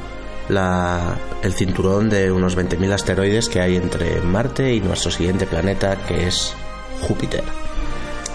la- 0.47 1.15
el 1.41 1.53
cinturón 1.53 2.09
de 2.09 2.31
unos 2.31 2.55
20.000 2.55 2.93
asteroides 2.93 3.49
que 3.49 3.59
hay 3.59 3.75
entre 3.75 4.21
Marte 4.21 4.73
y 4.73 4.79
nuestro 4.79 5.11
siguiente 5.11 5.45
planeta, 5.45 5.97
que 6.07 6.25
es 6.27 6.53
Júpiter. 7.01 7.43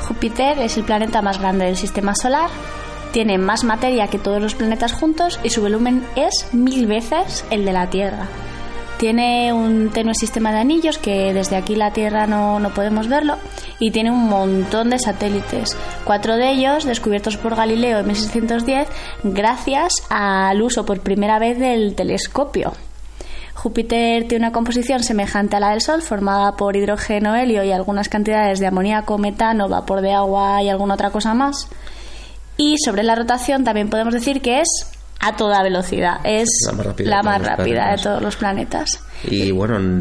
Júpiter 0.07 0.59
es 0.59 0.77
el 0.77 0.85
planeta 0.85 1.23
más 1.23 1.39
grande 1.39 1.65
del 1.65 1.77
sistema 1.77 2.15
solar, 2.15 2.51
tiene 3.13 3.39
más 3.39 3.65
materia 3.65 4.09
que 4.09 4.19
todos 4.19 4.43
los 4.43 4.55
planetas 4.55 4.93
juntos 4.93 5.41
y 5.43 5.49
su 5.49 5.63
volumen 5.63 6.05
es 6.17 6.49
mil 6.53 6.87
veces 6.87 7.47
el 7.51 7.65
de 7.65 7.73
la 7.73 7.89
Tierra. 7.89 8.27
Tiene 8.99 9.53
un 9.53 9.91
tenue 9.91 10.15
sistema 10.15 10.51
de 10.53 10.59
anillos 10.59 10.99
que 10.99 11.33
desde 11.33 11.57
aquí 11.57 11.77
la 11.77 11.93
Tierra 11.93 12.27
no, 12.27 12.59
no 12.59 12.71
podemos 12.75 13.09
verlo 13.09 13.37
y 13.79 13.91
tiene 13.93 14.11
un 14.11 14.29
montón 14.29 14.91
de 14.91 14.99
satélites, 14.99 15.77
cuatro 16.09 16.39
de 16.39 16.51
ellos 16.51 16.87
descubiertos 16.87 17.37
por 17.37 17.55
Galileo 17.55 17.99
en 17.99 18.07
1610 18.07 18.89
gracias 19.25 20.03
al 20.09 20.63
uso 20.63 20.87
por 20.87 21.01
primera 21.01 21.39
vez 21.39 21.59
del 21.59 21.95
telescopio. 21.95 22.73
Júpiter 23.53 24.27
tiene 24.27 24.47
una 24.47 24.53
composición 24.53 25.03
semejante 25.03 25.57
a 25.57 25.61
la 25.61 25.73
del 25.73 25.83
Sol, 25.83 26.01
formada 26.01 26.53
por 26.53 26.77
hidrógeno, 26.77 27.37
helio 27.37 27.63
y 27.63 27.73
algunas 27.73 28.09
cantidades 28.09 28.59
de 28.59 28.69
amoníaco, 28.69 29.19
metano, 29.19 29.69
vapor 29.69 30.01
de 30.01 30.15
agua 30.15 30.63
y 30.63 30.71
alguna 30.71 30.95
otra 30.95 31.11
cosa 31.11 31.35
más. 31.35 31.69
Y 32.57 32.79
sobre 32.79 33.03
la 33.03 33.15
rotación 33.15 33.63
también 33.65 33.91
podemos 33.91 34.15
decir 34.15 34.41
que 34.41 34.63
es 34.63 34.91
a 35.21 35.37
toda 35.37 35.63
velocidad, 35.63 36.21
es 36.25 36.49
La 36.65 36.73
más 36.73 36.87
rápida 36.87 37.11
la 37.11 37.17
de 37.19 37.23
más 37.23 37.37
todos 37.43 37.49
los 37.49 37.59
rápida 37.59 37.75
de 37.75 37.75
planetas. 37.83 38.03
todos 38.03 38.23
los 38.23 38.37
planetas. 38.37 39.05
Y 39.25 39.51
bueno, 39.51 40.01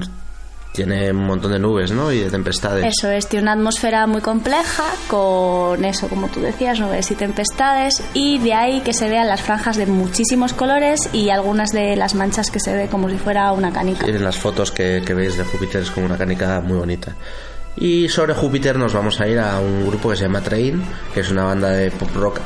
tiene 0.78 1.10
un 1.10 1.26
montón 1.26 1.52
de 1.52 1.58
nubes, 1.58 1.92
¿no? 1.92 2.12
Y 2.12 2.20
de 2.20 2.30
tempestades. 2.30 2.86
Eso 2.86 3.10
es, 3.10 3.28
tiene 3.28 3.42
una 3.46 3.54
atmósfera 3.54 4.06
muy 4.06 4.22
compleja 4.22 4.84
con 5.08 5.84
eso, 5.84 6.08
como 6.08 6.28
tú 6.28 6.40
decías, 6.40 6.80
nubes 6.80 7.10
y 7.10 7.16
tempestades 7.16 8.04
y 8.14 8.38
de 8.38 8.54
ahí 8.54 8.82
que 8.82 8.94
se 8.94 9.10
vean 9.10 9.28
las 9.28 9.42
franjas 9.42 9.76
de 9.78 9.88
muchísimos 9.88 10.54
colores 10.54 11.10
y 11.14 11.32
algunas 11.32 11.72
de 11.72 11.96
las 11.96 12.14
manchas 12.14 12.52
que 12.52 12.60
se 12.60 12.76
ve 12.76 12.90
como 12.90 13.10
si 13.10 13.18
fuera 13.18 13.52
una 13.54 13.74
canica. 13.74 14.06
Y 14.06 14.12
en 14.12 14.24
las 14.24 14.38
fotos 14.38 14.72
que, 14.72 15.02
que 15.04 15.16
veis 15.16 15.36
de 15.36 15.44
Júpiter 15.46 15.82
es 15.82 15.90
como 15.90 16.06
una 16.06 16.18
canica 16.18 16.62
muy 16.62 16.78
bonita. 16.78 17.16
Y 17.76 18.08
sobre 18.10 18.36
Júpiter 18.36 18.78
nos 18.78 18.94
vamos 18.94 19.20
a 19.20 19.28
ir 19.28 19.40
a 19.40 19.60
un 19.60 19.88
grupo 19.88 20.12
que 20.12 20.16
se 20.16 20.24
llama 20.24 20.42
Train, 20.42 20.84
que 21.12 21.22
es 21.22 21.32
una 21.32 21.44
banda 21.44 21.72
de 21.72 21.90
pop 21.90 22.10
rock 22.16 22.40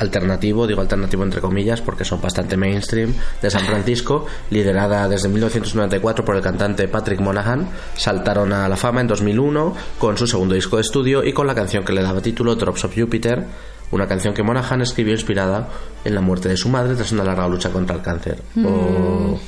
alternativo, 0.00 0.66
digo 0.66 0.80
alternativo 0.80 1.22
entre 1.22 1.40
comillas 1.40 1.80
porque 1.80 2.04
son 2.04 2.20
bastante 2.20 2.56
mainstream, 2.56 3.14
de 3.40 3.50
San 3.50 3.64
Francisco, 3.64 4.26
liderada 4.50 5.08
desde 5.08 5.28
1994 5.28 6.24
por 6.24 6.36
el 6.36 6.42
cantante 6.42 6.88
Patrick 6.88 7.20
Monahan. 7.20 7.68
Saltaron 7.96 8.52
a 8.52 8.68
la 8.68 8.76
fama 8.76 9.00
en 9.00 9.06
2001 9.06 9.74
con 9.98 10.16
su 10.16 10.26
segundo 10.26 10.54
disco 10.54 10.76
de 10.76 10.82
estudio 10.82 11.22
y 11.24 11.32
con 11.32 11.46
la 11.46 11.54
canción 11.54 11.84
que 11.84 11.92
le 11.92 12.02
daba 12.02 12.20
título 12.20 12.54
Drops 12.56 12.84
of 12.84 12.94
Jupiter, 12.96 13.44
una 13.92 14.06
canción 14.06 14.34
que 14.34 14.42
Monahan 14.42 14.80
escribió 14.82 15.12
inspirada 15.12 15.68
en 16.04 16.14
la 16.14 16.20
muerte 16.20 16.48
de 16.48 16.56
su 16.56 16.68
madre 16.68 16.94
tras 16.94 17.12
una 17.12 17.24
larga 17.24 17.46
lucha 17.48 17.70
contra 17.70 17.96
el 17.96 18.02
cáncer. 18.02 18.40
O- 18.64 19.38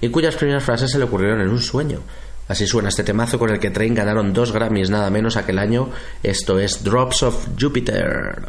y 0.00 0.08
cuyas 0.08 0.34
primeras 0.34 0.64
frases 0.64 0.90
se 0.90 0.98
le 0.98 1.04
ocurrieron 1.04 1.40
en 1.40 1.48
un 1.48 1.60
sueño. 1.60 2.00
Así 2.48 2.66
suena 2.66 2.88
este 2.88 3.04
temazo 3.04 3.38
con 3.38 3.50
el 3.50 3.60
que 3.60 3.70
Train 3.70 3.94
ganaron 3.94 4.32
dos 4.32 4.50
Grammys 4.52 4.90
nada 4.90 5.08
menos 5.10 5.36
aquel 5.36 5.58
año. 5.60 5.90
Esto 6.24 6.58
es 6.58 6.82
Drops 6.82 7.22
of 7.22 7.46
Jupiter. 7.58 8.42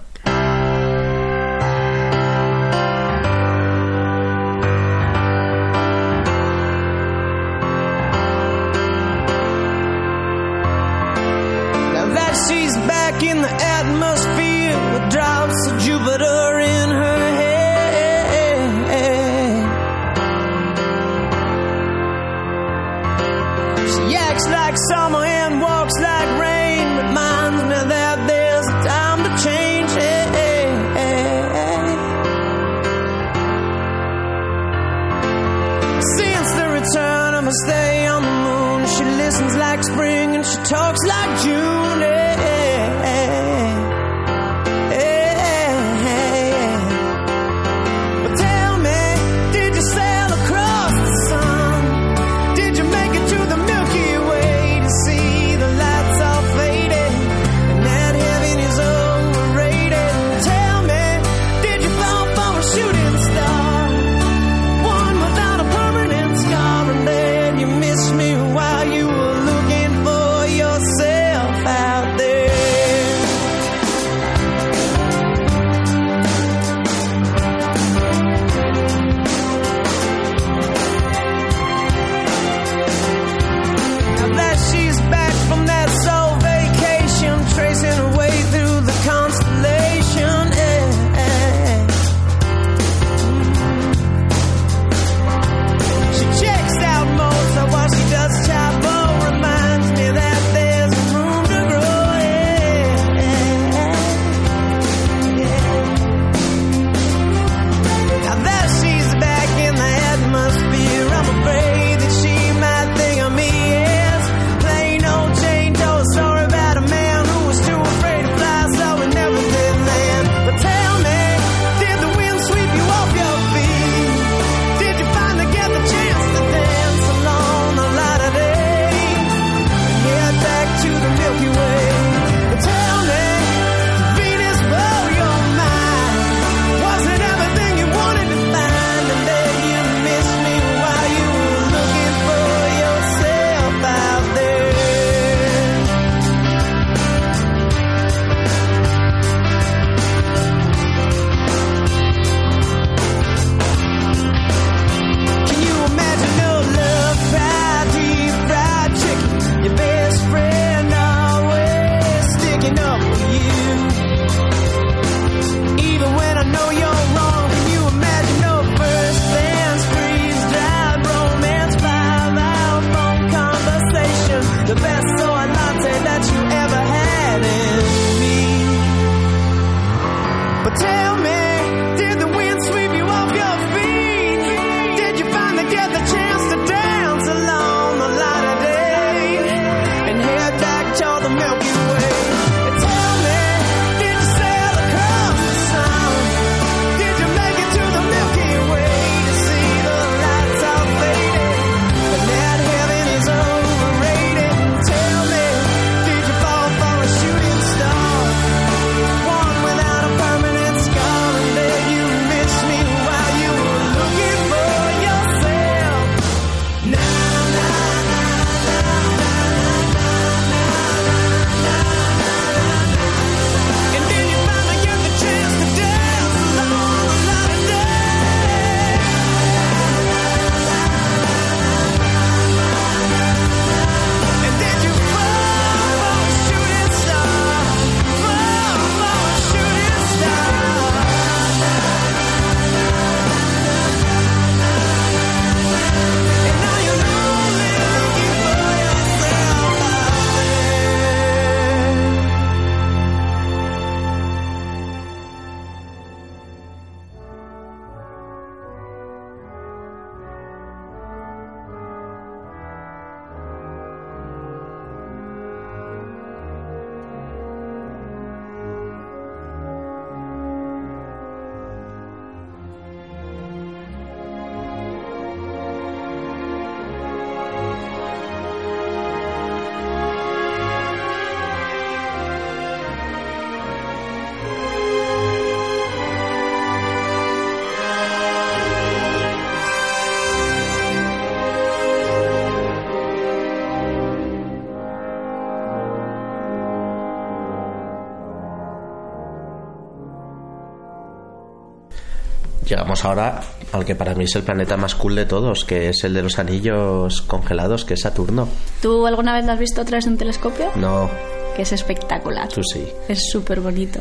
Llegamos 302.93 303.05
ahora 303.05 303.41
al 303.71 303.85
que 303.85 303.95
para 303.95 304.13
mí 304.13 304.25
es 304.25 304.35
el 304.35 304.43
planeta 304.43 304.77
más 304.77 304.93
cool 304.95 305.15
de 305.15 305.25
todos, 305.25 305.65
que 305.65 305.89
es 305.89 306.03
el 306.03 306.13
de 306.13 306.21
los 306.21 306.37
anillos 306.37 307.21
congelados, 307.23 307.85
que 307.85 307.95
es 307.95 308.01
Saturno. 308.01 308.47
¿Tú 308.81 309.07
alguna 309.07 309.33
vez 309.33 309.45
lo 309.45 309.51
has 309.53 309.59
visto 309.59 309.81
a 309.81 309.85
través 309.85 310.05
de 310.05 310.11
un 310.11 310.17
telescopio? 310.17 310.67
No, 310.75 311.09
Que 311.55 311.63
es 311.63 311.71
espectacular. 311.71 312.47
tú 312.49 312.61
sí. 312.63 312.85
Es 313.07 313.29
súper 313.31 313.61
bonito. 313.61 313.99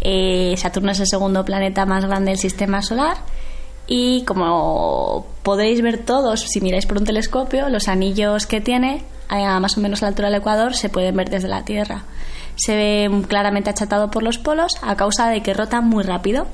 Eh, 0.00 0.54
Saturno 0.56 0.90
es 0.90 1.00
el 1.00 1.06
segundo 1.06 1.44
planeta 1.44 1.86
más 1.86 2.04
grande 2.04 2.32
del 2.32 2.38
sistema 2.38 2.82
solar. 2.82 3.18
Y 3.86 4.24
como 4.24 5.26
podréis 5.42 5.82
ver 5.82 5.98
todos, 5.98 6.40
si 6.40 6.60
miráis 6.60 6.86
por 6.86 6.98
un 6.98 7.04
telescopio, 7.04 7.68
los 7.68 7.88
anillos 7.88 8.46
que 8.46 8.60
tiene, 8.60 9.04
a 9.28 9.60
más 9.60 9.76
o 9.76 9.80
menos 9.80 10.02
a 10.02 10.06
la 10.06 10.08
altura 10.10 10.28
del 10.30 10.38
Ecuador, 10.40 10.74
se 10.74 10.88
pueden 10.88 11.16
ver 11.16 11.30
desde 11.30 11.48
la 11.48 11.64
Tierra. 11.64 12.04
Se 12.56 12.74
ve 12.76 13.24
claramente 13.28 13.70
achatado 13.70 14.10
por 14.10 14.22
los 14.22 14.38
polos 14.38 14.72
a 14.82 14.96
causa 14.96 15.28
de 15.28 15.42
que 15.42 15.54
rota 15.54 15.80
muy 15.80 16.02
rápido. 16.04 16.46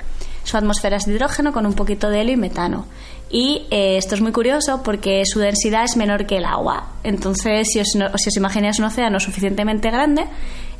Su 0.48 0.56
atmósfera 0.56 0.96
es 0.96 1.04
de 1.04 1.12
hidrógeno 1.12 1.52
con 1.52 1.66
un 1.66 1.74
poquito 1.74 2.08
de 2.08 2.22
helio 2.22 2.32
y 2.32 2.38
metano. 2.38 2.86
Y 3.28 3.66
eh, 3.70 3.98
esto 3.98 4.14
es 4.14 4.22
muy 4.22 4.32
curioso 4.32 4.82
porque 4.82 5.22
su 5.26 5.40
densidad 5.40 5.84
es 5.84 5.98
menor 5.98 6.24
que 6.24 6.38
el 6.38 6.46
agua. 6.46 6.92
Entonces, 7.04 7.68
si 7.70 7.80
os, 7.80 7.88
si 7.88 8.38
imagináis 8.38 8.78
un 8.78 8.86
océano 8.86 9.20
suficientemente 9.20 9.90
grande, 9.90 10.24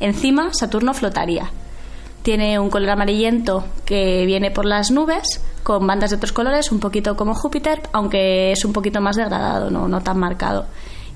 encima 0.00 0.54
Saturno 0.54 0.94
flotaría. 0.94 1.50
Tiene 2.22 2.58
un 2.58 2.70
color 2.70 2.88
amarillento 2.88 3.62
que 3.84 4.24
viene 4.24 4.50
por 4.50 4.64
las 4.64 4.90
nubes, 4.90 5.42
con 5.62 5.86
bandas 5.86 6.12
de 6.12 6.16
otros 6.16 6.32
colores, 6.32 6.72
un 6.72 6.80
poquito 6.80 7.14
como 7.14 7.34
Júpiter, 7.34 7.82
aunque 7.92 8.52
es 8.52 8.64
un 8.64 8.72
poquito 8.72 9.02
más 9.02 9.16
degradado, 9.16 9.70
no, 9.70 9.86
no 9.86 10.00
tan 10.00 10.18
marcado. 10.18 10.64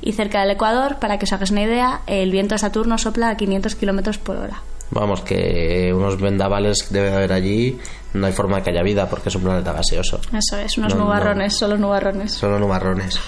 Y 0.02 0.12
cerca 0.12 0.42
del 0.42 0.50
Ecuador, 0.50 0.98
para 0.98 1.18
que 1.18 1.24
os 1.24 1.32
hagáis 1.32 1.52
una 1.52 1.62
idea, 1.62 2.02
el 2.06 2.30
viento 2.30 2.54
de 2.54 2.58
Saturno 2.58 2.98
sopla 2.98 3.30
a 3.30 3.36
500 3.38 3.74
kilómetros 3.76 4.18
por 4.18 4.36
hora. 4.36 4.60
Vamos, 4.94 5.22
que 5.22 5.90
unos 5.94 6.20
vendavales 6.20 6.88
debe 6.90 7.08
de 7.08 7.16
haber 7.16 7.32
allí, 7.32 7.78
no 8.14 8.26
hay 8.26 8.32
forma 8.32 8.56
de 8.58 8.62
que 8.64 8.70
haya 8.70 8.82
vida 8.82 9.08
porque 9.08 9.28
es 9.28 9.34
un 9.34 9.42
planeta 9.42 9.72
gaseoso. 9.72 10.20
Eso 10.32 10.56
es, 10.58 10.76
unos 10.78 10.92
No, 10.94 10.98
no. 11.00 11.04
nubarrones, 11.06 11.56
solo 11.56 11.76
nubarrones. 11.78 12.32
Solo 12.32 12.58
nubarrones. 12.58 13.18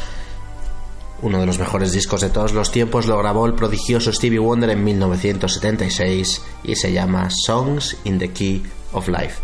Uno 1.22 1.40
de 1.40 1.46
los 1.46 1.58
mejores 1.58 1.92
discos 1.92 2.20
de 2.20 2.28
todos 2.28 2.52
los 2.52 2.70
tiempos 2.70 3.06
lo 3.06 3.16
grabó 3.18 3.46
el 3.46 3.54
prodigioso 3.54 4.12
Stevie 4.12 4.38
Wonder 4.40 4.70
en 4.70 4.84
1976 4.84 6.42
y 6.64 6.76
se 6.76 6.92
llama 6.92 7.28
Songs 7.30 7.96
in 8.04 8.18
the 8.18 8.30
Key 8.32 8.62
of 8.92 9.08
Life. 9.08 9.40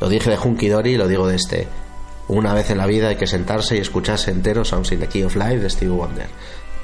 Lo 0.00 0.08
dije 0.08 0.30
de 0.30 0.38
Hunky 0.38 0.68
Dory 0.68 0.92
y 0.94 0.96
lo 0.98 1.08
digo 1.08 1.26
de 1.28 1.36
este. 1.36 1.68
Una 2.28 2.52
vez 2.54 2.70
en 2.70 2.78
la 2.78 2.86
vida 2.86 3.08
hay 3.08 3.16
que 3.16 3.26
sentarse 3.26 3.76
y 3.76 3.80
escucharse 3.80 4.30
entero 4.30 4.64
Songs 4.64 4.92
in 4.92 5.00
the 5.00 5.06
Key 5.08 5.22
of 5.22 5.36
Life 5.36 5.58
de 5.60 5.70
Stevie 5.70 5.94
Wonder. 5.94 6.26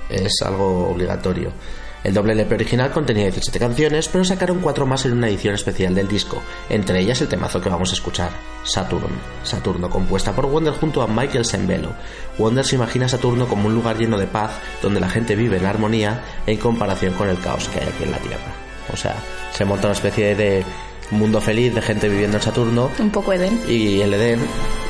Es 0.08 0.32
algo 0.44 0.88
obligatorio. 0.88 1.52
El 2.04 2.14
doble 2.14 2.32
LP 2.32 2.54
original 2.54 2.92
contenía 2.92 3.24
17 3.24 3.58
canciones, 3.58 4.08
pero 4.08 4.24
sacaron 4.24 4.60
cuatro 4.60 4.86
más 4.86 5.04
en 5.04 5.14
una 5.14 5.28
edición 5.28 5.54
especial 5.54 5.94
del 5.94 6.06
disco, 6.08 6.40
entre 6.68 7.00
ellas 7.00 7.20
el 7.20 7.28
temazo 7.28 7.60
que 7.60 7.68
vamos 7.68 7.90
a 7.90 7.94
escuchar, 7.94 8.30
Saturn. 8.62 9.18
Saturno, 9.42 9.90
compuesta 9.90 10.32
por 10.32 10.46
Wonder 10.46 10.74
junto 10.74 11.02
a 11.02 11.08
Michael 11.08 11.44
Sembello. 11.44 11.90
Wonder 12.38 12.64
se 12.64 12.76
imagina 12.76 13.06
a 13.06 13.08
Saturno 13.08 13.48
como 13.48 13.66
un 13.66 13.74
lugar 13.74 13.98
lleno 13.98 14.16
de 14.18 14.26
paz, 14.26 14.52
donde 14.80 15.00
la 15.00 15.08
gente 15.08 15.34
vive 15.34 15.56
en 15.56 15.66
armonía 15.66 16.22
en 16.46 16.56
comparación 16.58 17.14
con 17.14 17.28
el 17.28 17.40
caos 17.40 17.68
que 17.68 17.80
hay 17.80 17.88
aquí 17.88 18.04
en 18.04 18.12
la 18.12 18.18
Tierra. 18.18 18.54
O 18.92 18.96
sea, 18.96 19.16
se 19.52 19.64
monta 19.64 19.88
una 19.88 19.94
especie 19.94 20.34
de 20.34 20.64
mundo 21.10 21.40
feliz 21.40 21.74
de 21.74 21.80
gente 21.82 22.08
viviendo 22.08 22.36
en 22.36 22.42
Saturno 22.42 22.90
Un 22.98 23.10
poco 23.10 23.32
Edén. 23.32 23.62
y 23.66 24.00
el 24.00 24.12
Edén 24.12 24.40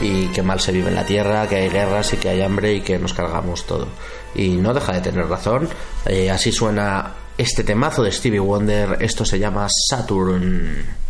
y 0.00 0.26
que 0.26 0.42
mal 0.42 0.60
se 0.60 0.72
vive 0.72 0.88
en 0.88 0.96
la 0.96 1.04
tierra, 1.04 1.48
que 1.48 1.56
hay 1.56 1.68
guerras 1.68 2.12
y 2.12 2.16
que 2.16 2.28
hay 2.28 2.42
hambre 2.42 2.74
y 2.74 2.80
que 2.80 2.98
nos 2.98 3.14
cargamos 3.14 3.66
todo. 3.66 3.88
Y 4.34 4.50
no 4.56 4.74
deja 4.74 4.92
de 4.92 5.00
tener 5.00 5.26
razón. 5.26 5.68
Eh, 6.06 6.30
así 6.30 6.52
suena 6.52 7.14
este 7.36 7.64
temazo 7.64 8.02
de 8.02 8.12
Stevie 8.12 8.40
Wonder. 8.40 8.98
Esto 9.00 9.24
se 9.24 9.38
llama 9.38 9.66
Saturn. 9.88 11.07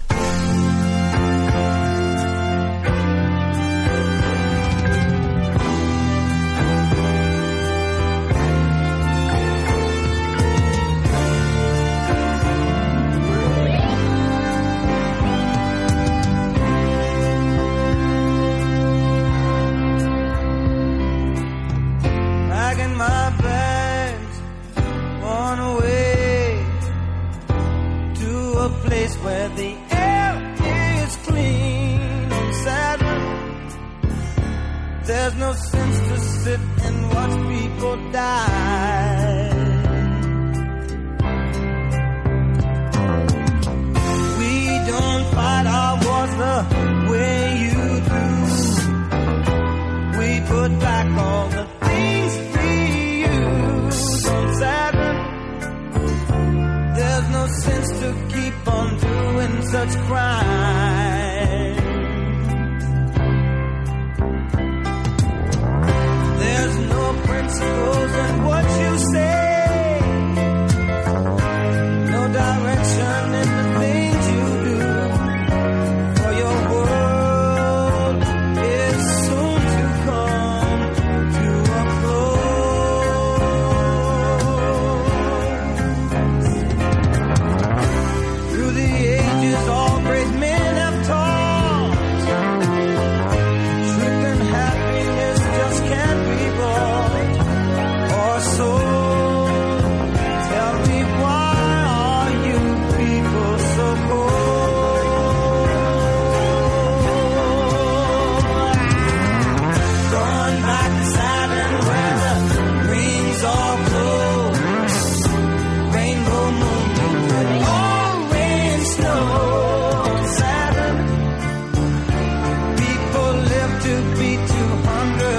Be 124.19 124.37
205. 124.37 125.38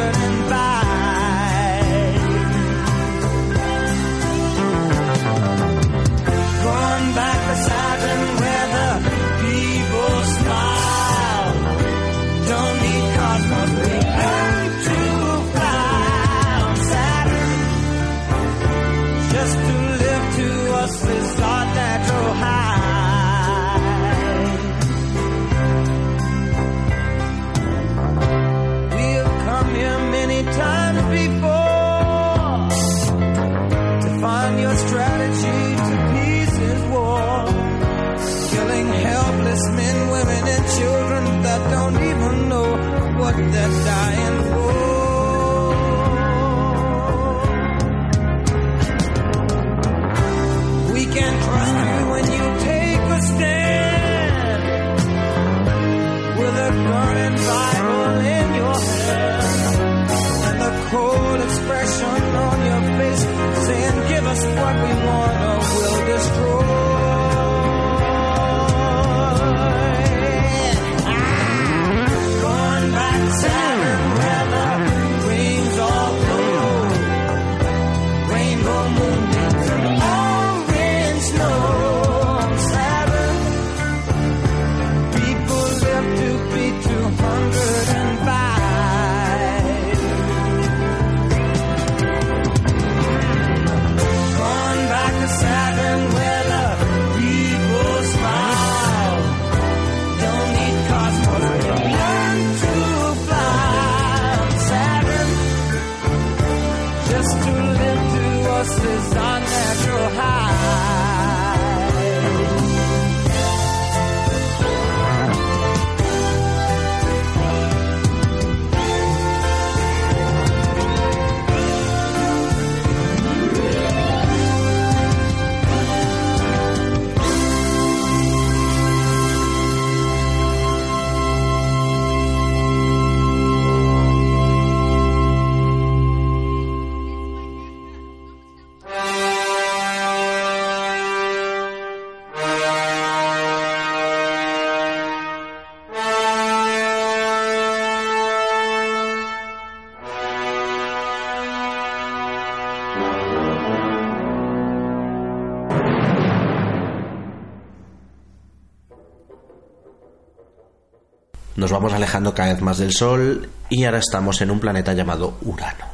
Nos 161.69 161.77
vamos 161.77 161.93
alejando 161.93 162.33
cada 162.33 162.51
vez 162.51 162.61
más 162.63 162.79
del 162.79 162.93
Sol 162.93 163.47
y 163.69 163.83
ahora 163.83 163.99
estamos 163.99 164.41
en 164.41 164.49
un 164.49 164.59
planeta 164.59 164.93
llamado 164.93 165.37
Urano. 165.43 165.85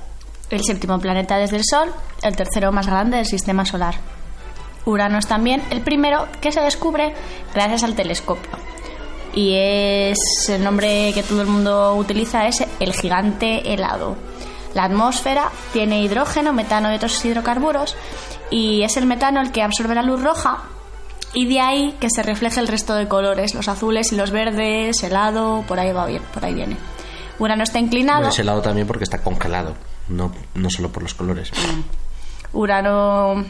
El 0.50 0.64
séptimo 0.64 1.00
planeta 1.00 1.36
desde 1.36 1.58
el 1.58 1.66
Sol, 1.70 1.92
el 2.22 2.34
tercero 2.34 2.72
más 2.72 2.88
grande 2.88 3.18
del 3.18 3.26
sistema 3.26 3.66
solar. 3.66 3.96
Urano 4.86 5.18
es 5.18 5.28
también 5.28 5.62
el 5.72 5.82
primero 5.82 6.28
que 6.40 6.54
se 6.54 6.62
descubre 6.62 7.14
gracias 7.54 7.84
al 7.84 7.94
telescopio. 7.94 8.52
Y 9.34 9.54
es 9.56 10.18
el 10.48 10.64
nombre 10.64 11.12
que 11.14 11.24
todo 11.24 11.42
el 11.42 11.48
mundo 11.48 11.96
utiliza 11.96 12.48
es 12.48 12.64
el 12.80 12.94
gigante 12.94 13.74
helado. 13.74 14.16
La 14.76 14.86
atmósfera 14.86 15.52
tiene 15.74 16.02
hidrógeno, 16.04 16.54
metano 16.54 16.90
y 16.94 16.96
otros 16.96 17.26
hidrocarburos 17.26 17.98
y 18.50 18.84
es 18.84 18.96
el 18.96 19.08
metano 19.08 19.42
el 19.42 19.52
que 19.52 19.62
absorbe 19.62 19.94
la 19.94 20.04
luz 20.04 20.24
roja 20.24 20.70
y 21.36 21.46
de 21.48 21.60
ahí 21.60 21.96
que 22.00 22.08
se 22.10 22.24
refleje 22.24 22.62
el 22.62 22.68
resto 22.68 22.96
de 22.96 23.08
colores, 23.08 23.54
los 23.54 23.68
azules 23.68 24.12
y 24.14 24.16
los 24.16 24.32
verdes, 24.32 25.04
helado, 25.04 25.64
por 25.68 25.80
ahí 25.80 25.92
va 25.92 26.06
bien, 26.06 26.24
por 26.34 26.44
ahí 26.46 26.54
viene. 26.54 26.78
Urano 27.38 27.64
está 27.64 27.78
inclinado. 27.78 28.30
Es 28.30 28.40
helado 28.40 28.62
también 28.62 28.88
porque 28.88 29.04
está 29.04 29.22
congelado, 29.22 29.76
no, 30.08 30.32
no 30.54 30.70
solo 30.70 30.92
por 30.92 31.04
los 31.04 31.14
colores. 31.14 31.52
Urano 32.54 33.44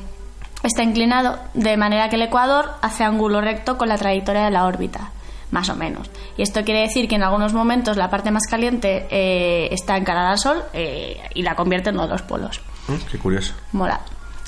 está 0.64 0.82
inclinado 0.82 1.38
de 1.54 1.78
manera 1.78 2.10
que 2.10 2.16
el 2.16 2.24
ecuador 2.24 2.72
hace 2.82 3.04
ángulo 3.04 3.40
recto 3.40 3.78
con 3.78 3.88
la 3.88 3.98
trayectoria 3.98 4.46
de 4.46 4.52
la 4.52 4.66
órbita, 4.66 5.12
más 5.52 5.70
o 5.70 5.76
menos. 5.76 6.10
Y 6.38 6.42
esto 6.42 6.64
quiere 6.64 6.82
decir 6.82 7.08
que 7.08 7.16
en 7.16 7.24
algunos 7.24 7.54
momentos 7.54 7.98
la 7.98 8.10
parte 8.10 8.32
más 8.32 8.48
caliente 8.50 9.06
eh, 9.12 9.68
está 9.72 9.96
encarada 9.96 10.32
al 10.32 10.40
Sol 10.40 10.64
eh, 10.74 11.22
y 11.36 11.44
la 11.44 11.56
convierte 11.56 11.90
en 11.92 11.98
uno 11.98 12.06
de 12.08 12.14
los 12.14 12.24
polos. 12.24 12.60
Mm, 12.88 12.96
Qué 13.12 13.20
curioso. 13.20 13.54
Mola. 13.74 14.02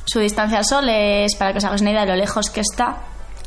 Su 0.06 0.20
distancia 0.20 0.58
al 0.58 0.66
Sol 0.66 0.90
es, 0.90 1.36
para 1.36 1.52
que 1.52 1.60
os 1.60 1.66
hagáis 1.66 1.82
una 1.82 1.92
idea 1.92 2.02
de 2.02 2.08
lo 2.08 2.16
lejos 2.16 2.50
que 2.50 2.62
está, 2.62 2.98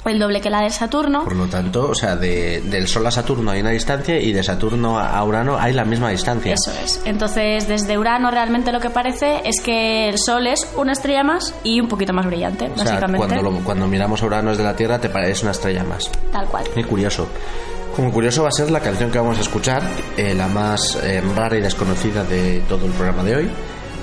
el 0.05 0.19
doble 0.19 0.41
que 0.41 0.51
la 0.51 0.63
del 0.63 0.71
Saturno. 0.73 1.25
Por 1.25 1.37
lo 1.37 1.47
tanto, 1.47 1.91
o 1.91 1.95
sea, 1.95 2.17
de- 2.17 2.61
del 2.63 2.89
Sol 2.89 3.07
a 3.07 3.11
Saturno 3.11 3.51
hay 3.51 3.61
una 3.61 3.71
distancia 3.71 4.19
y 4.21 4.33
de 4.33 4.43
Saturno 4.43 4.99
a 4.99 5.23
Urano 5.25 5.59
hay 5.59 5.73
la 5.73 5.85
misma 5.85 6.11
distancia. 6.11 6.55
Eso 6.55 6.73
es. 6.83 7.03
Entonces, 7.05 7.69
desde 7.69 7.99
Urano 7.99 8.31
realmente 8.31 8.73
lo 8.73 8.81
que 8.81 8.91
parece 8.91 9.43
es 9.45 9.61
que 9.63 10.09
el 10.09 10.19
Sol 10.19 10.47
es 10.47 10.67
una 10.77 10.93
estrella 10.93 11.23
más 11.23 11.55
y 11.65 11.81
un 11.81 11.89
poquito 11.89 12.13
más 12.13 12.27
brillante, 12.27 12.65
O 12.67 12.75
sea, 12.77 12.85
básicamente. 12.85 13.27
cuando, 13.27 13.51
lo- 13.51 13.59
cuando 13.65 13.87
miramos 13.87 14.23
a 14.23 14.27
Urano 14.27 14.51
desde 14.51 14.65
la 14.65 14.75
Tierra 14.77 14.99
te 15.01 15.09
parece 15.11 15.43
una 15.43 15.53
estrella 15.53 15.85
más. 15.85 16.11
Tal 16.33 16.47
cual. 16.47 16.65
Qué 16.75 16.85
curioso. 16.85 17.29
Como 17.95 18.13
curioso 18.13 18.45
va 18.45 18.49
a 18.51 18.53
ser 18.53 18.71
la 18.71 18.81
canción 18.81 19.11
que 19.11 19.19
vamos 19.19 19.37
a 19.37 19.41
escuchar, 19.41 19.83
eh, 20.17 20.33
la 20.35 20.47
más 20.47 20.97
eh, 21.03 21.21
rara 21.35 21.57
y 21.57 21.61
desconocida 21.61 22.23
de 22.25 22.61
todo 22.69 22.87
el 22.87 22.93
programa 22.93 23.25
de 23.25 23.37
hoy. 23.37 23.51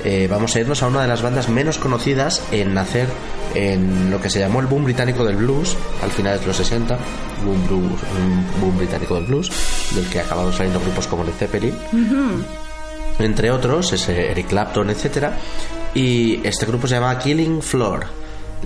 Eh, 0.09 0.25
vamos 0.29 0.55
a 0.55 0.61
irnos 0.61 0.81
a 0.83 0.87
una 0.87 1.01
de 1.01 1.09
las 1.09 1.21
bandas 1.21 1.49
menos 1.49 1.79
conocidas 1.79 2.41
en 2.53 2.73
nacer 2.73 3.09
en 3.53 4.09
lo 4.09 4.21
que 4.21 4.29
se 4.29 4.39
llamó 4.39 4.61
el 4.61 4.67
boom 4.67 4.85
británico 4.85 5.25
del 5.25 5.35
blues, 5.35 5.75
al 6.01 6.11
final 6.11 6.39
de 6.39 6.47
los 6.47 6.55
60, 6.55 6.97
boom, 7.43 7.67
blues, 7.67 7.99
boom 8.61 8.77
británico 8.77 9.15
del 9.15 9.25
blues, 9.25 9.51
del 9.93 10.05
que 10.05 10.21
acabaron 10.21 10.53
saliendo 10.53 10.79
grupos 10.79 11.07
como 11.07 11.25
Led 11.25 11.33
Zeppelin, 11.33 11.73
entre 13.19 13.51
otros, 13.51 13.91
ese 13.91 14.31
Eric 14.31 14.47
Clapton, 14.47 14.89
etcétera, 14.91 15.37
y 15.93 16.39
este 16.47 16.65
grupo 16.65 16.87
se 16.87 16.95
llamaba 16.95 17.19
Killing 17.19 17.61
Floor. 17.61 18.05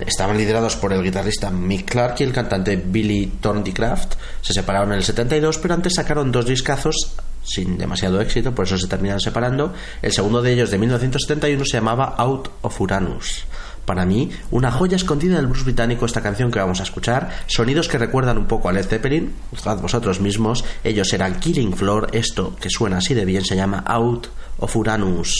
Estaban 0.06 0.38
liderados 0.38 0.76
por 0.76 0.92
el 0.92 1.02
guitarrista 1.02 1.50
Mick 1.50 1.90
Clark 1.90 2.14
y 2.20 2.22
el 2.22 2.32
cantante 2.32 2.76
Billy 2.76 3.38
Thornycraft. 3.40 4.14
Se 4.40 4.52
separaron 4.52 4.92
en 4.92 4.98
el 4.98 5.04
72, 5.04 5.58
pero 5.58 5.74
antes 5.74 5.94
sacaron 5.96 6.30
dos 6.30 6.46
discazos 6.46 7.16
sin 7.42 7.78
demasiado 7.78 8.20
éxito, 8.20 8.54
por 8.54 8.66
eso 8.66 8.78
se 8.78 8.86
terminaron 8.86 9.20
separando. 9.20 9.72
El 10.00 10.12
segundo 10.12 10.42
de 10.42 10.52
ellos, 10.52 10.70
de 10.70 10.78
1971, 10.78 11.64
se 11.64 11.76
llamaba 11.76 12.14
Out 12.18 12.48
of 12.62 12.80
Uranus. 12.80 13.44
Para 13.84 14.06
mí, 14.06 14.30
una 14.52 14.70
joya 14.70 14.96
escondida 14.96 15.36
del 15.36 15.48
blues 15.48 15.64
británico 15.64 16.06
esta 16.06 16.22
canción 16.22 16.50
que 16.50 16.60
vamos 16.60 16.80
a 16.80 16.84
escuchar, 16.84 17.30
sonidos 17.46 17.88
que 17.88 17.98
recuerdan 17.98 18.38
un 18.38 18.46
poco 18.46 18.68
a 18.68 18.72
Led 18.72 18.86
Zeppelin, 18.86 19.34
juzgad 19.50 19.80
vosotros 19.80 20.20
mismos, 20.20 20.64
ellos 20.84 21.12
eran 21.12 21.40
Killing 21.40 21.74
Floor, 21.74 22.08
esto 22.12 22.54
que 22.60 22.70
suena 22.70 22.98
así 22.98 23.14
de 23.14 23.24
bien 23.24 23.44
se 23.44 23.56
llama 23.56 23.82
Out 23.86 24.28
of 24.58 24.76
Uranus. 24.76 25.34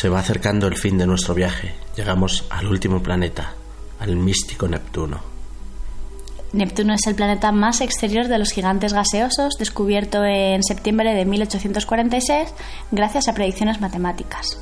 Se 0.00 0.08
va 0.08 0.20
acercando 0.20 0.68
el 0.68 0.76
fin 0.76 0.96
de 0.96 1.08
nuestro 1.08 1.34
viaje. 1.34 1.74
Llegamos 1.96 2.44
al 2.50 2.68
último 2.68 3.02
planeta, 3.02 3.54
al 3.98 4.14
místico 4.14 4.68
Neptuno. 4.68 5.18
Neptuno 6.52 6.94
es 6.94 7.04
el 7.08 7.16
planeta 7.16 7.50
más 7.50 7.80
exterior 7.80 8.28
de 8.28 8.38
los 8.38 8.52
gigantes 8.52 8.92
gaseosos, 8.92 9.54
descubierto 9.58 10.24
en 10.24 10.62
septiembre 10.62 11.14
de 11.14 11.24
1846 11.24 12.54
gracias 12.92 13.26
a 13.26 13.34
predicciones 13.34 13.80
matemáticas. 13.80 14.60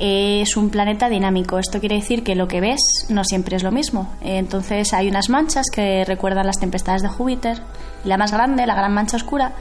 Es 0.00 0.56
un 0.56 0.70
planeta 0.70 1.08
dinámico, 1.08 1.60
esto 1.60 1.78
quiere 1.78 1.94
decir 1.94 2.24
que 2.24 2.34
lo 2.34 2.48
que 2.48 2.60
ves 2.60 2.80
no 3.10 3.22
siempre 3.22 3.54
es 3.54 3.62
lo 3.62 3.70
mismo. 3.70 4.12
Entonces 4.22 4.92
hay 4.92 5.06
unas 5.06 5.30
manchas 5.30 5.66
que 5.72 6.04
recuerdan 6.04 6.48
las 6.48 6.58
tempestades 6.58 7.02
de 7.02 7.10
Júpiter. 7.10 7.62
La 8.02 8.16
más 8.16 8.32
grande, 8.32 8.66
la 8.66 8.74
gran 8.74 8.92
mancha 8.92 9.18
oscura, 9.18 9.52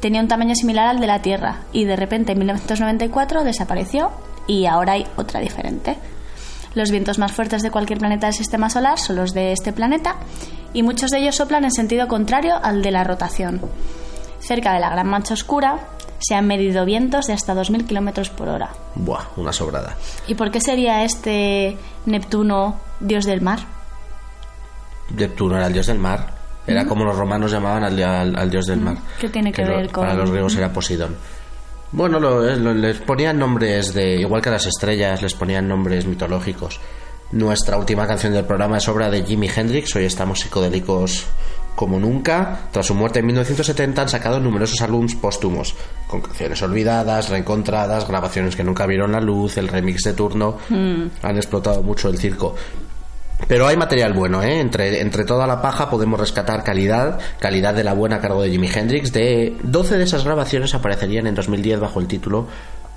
tenía 0.00 0.20
un 0.20 0.28
tamaño 0.28 0.54
similar 0.54 0.86
al 0.86 1.00
de 1.00 1.06
la 1.06 1.22
Tierra 1.22 1.62
y 1.72 1.86
de 1.86 1.96
repente 1.96 2.32
en 2.32 2.38
1994 2.40 3.42
desapareció 3.42 4.10
y 4.46 4.66
ahora 4.66 4.92
hay 4.94 5.06
otra 5.16 5.40
diferente. 5.40 5.96
Los 6.74 6.90
vientos 6.90 7.18
más 7.18 7.32
fuertes 7.32 7.62
de 7.62 7.70
cualquier 7.70 7.98
planeta 7.98 8.26
del 8.28 8.34
sistema 8.34 8.70
solar 8.70 8.98
son 8.98 9.16
los 9.16 9.32
de 9.34 9.52
este 9.52 9.72
planeta 9.72 10.16
y 10.72 10.82
muchos 10.84 11.10
de 11.10 11.18
ellos 11.18 11.36
soplan 11.36 11.64
en 11.64 11.72
sentido 11.72 12.06
contrario 12.08 12.54
al 12.62 12.80
de 12.82 12.90
la 12.92 13.02
rotación. 13.04 13.60
Cerca 14.40 14.72
de 14.72 14.80
la 14.80 14.90
gran 14.90 15.08
mancha 15.08 15.34
oscura 15.34 15.78
se 16.20 16.34
han 16.34 16.46
medido 16.46 16.84
vientos 16.84 17.26
de 17.26 17.32
hasta 17.32 17.54
2.000 17.54 17.86
kilómetros 17.86 18.30
por 18.30 18.48
hora. 18.48 18.70
Buah, 18.94 19.24
una 19.36 19.52
sobrada. 19.52 19.96
¿Y 20.28 20.34
por 20.34 20.50
qué 20.50 20.60
sería 20.60 21.02
este 21.02 21.76
Neptuno 22.06 22.76
dios 23.00 23.24
del 23.24 23.40
mar? 23.40 23.58
Neptuno 25.16 25.56
era 25.56 25.66
el 25.66 25.72
dios 25.72 25.86
del 25.86 25.98
mar. 25.98 26.38
Era 26.66 26.84
como 26.86 27.04
los 27.04 27.16
romanos 27.16 27.50
llamaban 27.50 27.82
al, 27.84 28.00
al- 28.02 28.36
al 28.36 28.50
dios 28.50 28.66
del 28.66 28.80
mar. 28.80 28.96
¿Qué 29.18 29.28
tiene 29.28 29.52
que 29.52 29.64
lo- 29.64 29.76
ver 29.76 29.90
con- 29.90 30.04
Para 30.04 30.14
los 30.14 30.30
griegos 30.30 30.54
era 30.56 30.72
Poseidón. 30.72 31.16
Bueno, 31.92 32.20
lo- 32.20 32.48
eh, 32.48 32.56
lo- 32.56 32.74
les 32.74 32.98
ponían 32.98 33.38
nombres 33.38 33.92
de. 33.94 34.16
Igual 34.16 34.40
que 34.42 34.48
a 34.48 34.52
las 34.52 34.66
estrellas, 34.66 35.22
les 35.22 35.34
ponían 35.34 35.66
nombres 35.68 36.06
mitológicos. 36.06 36.80
Nuestra 37.32 37.76
última 37.76 38.06
canción 38.06 38.32
del 38.32 38.44
programa 38.44 38.78
es 38.78 38.88
obra 38.88 39.10
de 39.10 39.24
Jimi 39.24 39.48
Hendrix. 39.54 39.94
Hoy 39.96 40.04
estamos 40.04 40.40
psicodélicos 40.40 41.26
como 41.74 41.98
nunca. 41.98 42.68
Tras 42.72 42.86
su 42.86 42.94
muerte 42.94 43.20
en 43.20 43.26
1970 43.26 44.02
han 44.02 44.08
sacado 44.08 44.38
numerosos 44.40 44.80
álbumes 44.82 45.14
póstumos, 45.14 45.74
con 46.08 46.20
canciones 46.20 46.60
olvidadas, 46.62 47.28
reencontradas, 47.28 48.06
grabaciones 48.06 48.54
que 48.56 48.64
nunca 48.64 48.86
vieron 48.86 49.12
la 49.12 49.20
luz, 49.20 49.56
el 49.56 49.68
remix 49.68 50.02
de 50.02 50.12
turno. 50.12 50.58
Han 51.22 51.36
explotado 51.36 51.82
mucho 51.82 52.08
el 52.08 52.18
circo. 52.18 52.54
Pero 53.48 53.66
hay 53.66 53.76
material 53.76 54.12
bueno, 54.12 54.42
¿eh? 54.42 54.60
Entre, 54.60 55.00
entre 55.00 55.24
toda 55.24 55.46
la 55.46 55.60
paja 55.60 55.90
podemos 55.90 56.20
rescatar 56.20 56.62
calidad, 56.62 57.18
calidad 57.38 57.74
de 57.74 57.84
la 57.84 57.94
buena 57.94 58.16
a 58.16 58.20
cargo 58.20 58.42
de 58.42 58.50
Jimi 58.50 58.68
Hendrix. 58.72 59.12
De 59.12 59.56
12 59.62 59.98
de 59.98 60.04
esas 60.04 60.24
grabaciones 60.24 60.74
aparecerían 60.74 61.26
en 61.26 61.34
2010 61.34 61.80
bajo 61.80 62.00
el 62.00 62.06
título 62.06 62.46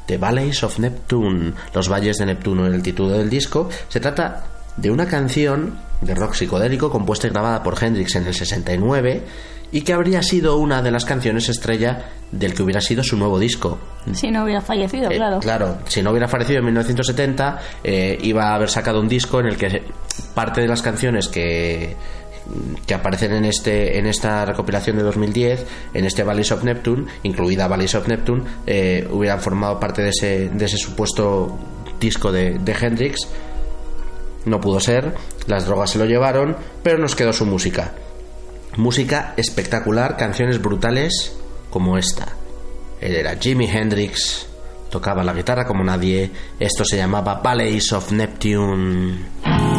The 0.06 0.18
Valleys 0.18 0.64
of 0.64 0.80
Neptune, 0.80 1.54
los 1.74 1.90
valles 1.90 2.18
de 2.18 2.26
Neptuno 2.26 2.68
en 2.68 2.74
el 2.74 2.84
título 2.84 3.10
del 3.10 3.30
disco. 3.30 3.70
Se 3.88 4.00
trata 4.00 4.44
de 4.78 4.92
una 4.92 5.08
canción 5.08 5.78
de 6.02 6.16
rock 6.16 6.34
psicodélico 6.34 6.92
compuesta 6.92 7.28
y 7.28 7.30
grabada 7.30 7.64
por 7.64 7.82
Hendrix 7.82 8.16
en 8.16 8.28
el 8.28 8.34
69 8.34 9.24
y 9.74 9.82
que 9.82 9.92
habría 9.92 10.22
sido 10.22 10.58
una 10.58 10.84
de 10.84 10.92
las 10.92 11.04
canciones 11.04 11.50
estrella 11.50 12.12
del 12.32 12.54
que 12.54 12.62
hubiera 12.62 12.80
sido 12.80 13.04
su 13.04 13.18
nuevo 13.18 13.40
disco, 13.40 13.80
Si 14.14 14.30
no 14.30 14.44
hubiera 14.44 14.62
fallecido, 14.62 15.10
eh, 15.10 15.16
claro. 15.16 15.40
claro, 15.40 15.78
si 15.88 16.04
no 16.04 16.12
hubiera 16.12 16.28
fallecido 16.28 16.60
en 16.60 16.66
1970, 16.66 17.60
eh, 17.84 18.18
iba 18.22 18.50
a 18.52 18.56
haber 18.56 18.70
sacado 18.70 19.02
un 19.02 19.08
disco 19.10 19.40
en 19.40 19.48
el 19.48 19.58
que 19.58 19.84
parte 20.36 20.62
de 20.62 20.68
las 20.68 20.82
canciones 20.82 21.28
que 21.28 21.98
que 22.86 22.94
aparecen 22.94 23.32
en 23.34 23.46
este 23.46 23.98
en 23.98 24.06
esta 24.06 24.44
recopilación 24.44 24.98
de 24.98 25.04
2010 25.04 25.66
en 25.94 26.04
este 26.04 26.24
Valleys 26.24 26.52
of 26.52 26.66
Neptune 26.66 27.06
incluida 27.24 27.70
Valleys 27.70 27.96
of 27.96 28.06
Neptune 28.06 28.44
eh, 28.68 29.08
hubieran 29.10 29.40
formado 29.40 29.80
parte 29.80 30.02
de 30.02 30.10
ese, 30.10 30.50
de 30.50 30.66
ese 30.66 30.76
supuesto 30.76 31.58
disco 32.02 32.34
de, 32.34 32.60
de 32.60 32.72
Hendrix. 32.74 33.30
No 34.46 34.60
pudo 34.60 34.82
ser 34.82 35.16
las 35.48 35.66
drogas 35.66 35.92
se 35.92 36.00
lo 36.00 36.06
llevaron 36.06 36.58
pero 36.84 36.98
nos 36.98 37.16
quedó 37.16 37.32
su 37.32 37.46
música 37.46 37.94
música 38.78 39.34
espectacular 39.38 40.18
canciones 40.18 40.62
brutales 40.62 41.36
como 41.70 41.98
esta 41.98 42.28
él 43.04 43.16
era 43.18 43.36
Jimi 43.36 43.66
Hendrix, 43.66 44.48
tocaba 44.90 45.26
la 45.26 45.34
guitarra 45.34 45.66
como 45.66 45.84
nadie. 45.84 46.32
Esto 46.58 46.86
se 46.86 46.96
llamaba 46.96 47.42
Valleys 47.44 47.92
of 47.92 48.14
Neptune. 48.14 49.73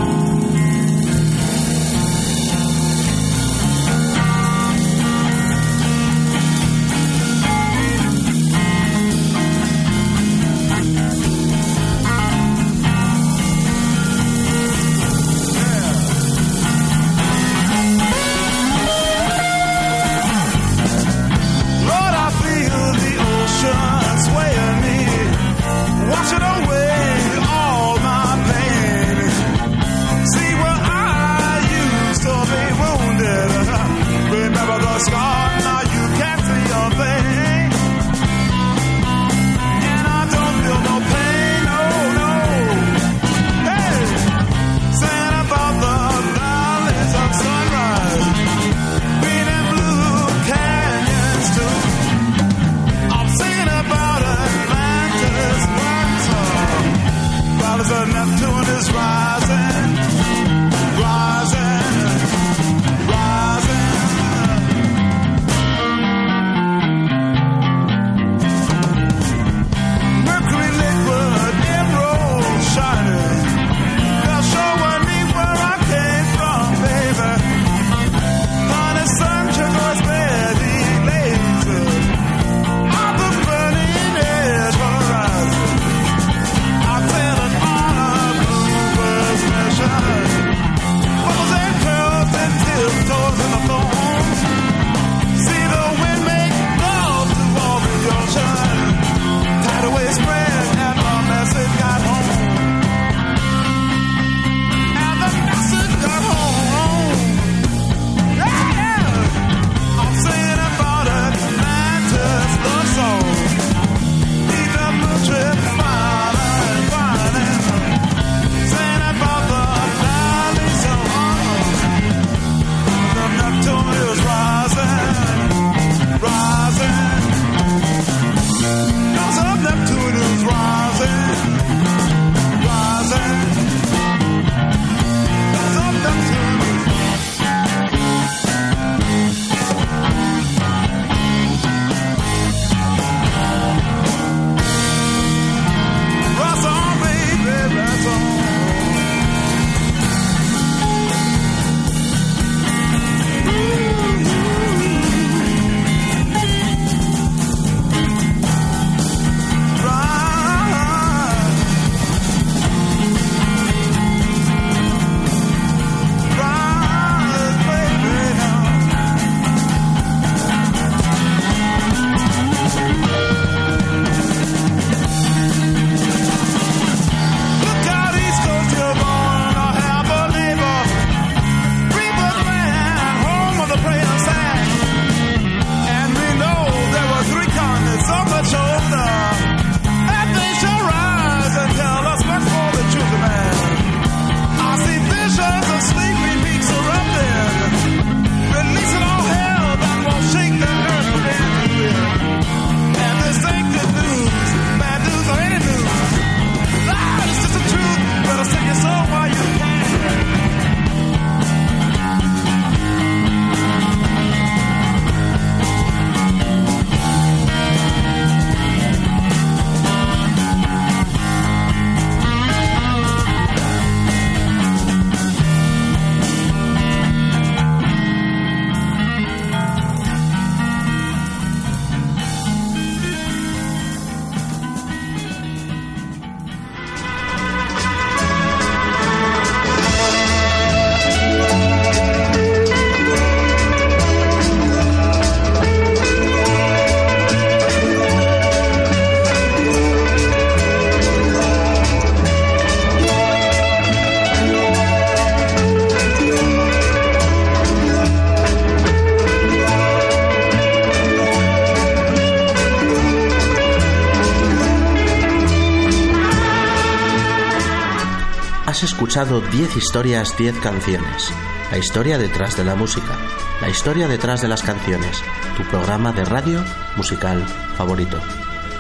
Escuchado 269.15 269.41
10 269.43 269.77
historias, 269.77 270.37
10 270.37 270.59
canciones. 270.59 271.33
La 271.71 271.79
historia 271.79 272.19
detrás 272.19 272.57
de 272.57 272.65
la 272.65 272.75
música, 272.75 273.17
la 273.61 273.69
historia 273.69 274.09
detrás 274.09 274.43
de 274.43 274.49
las 274.49 274.65
canciones, 274.65 275.23
tu 275.57 275.63
programa 275.63 276.11
de 276.11 276.25
radio 276.25 276.65
musical 276.97 277.47
favorito. 277.77 278.19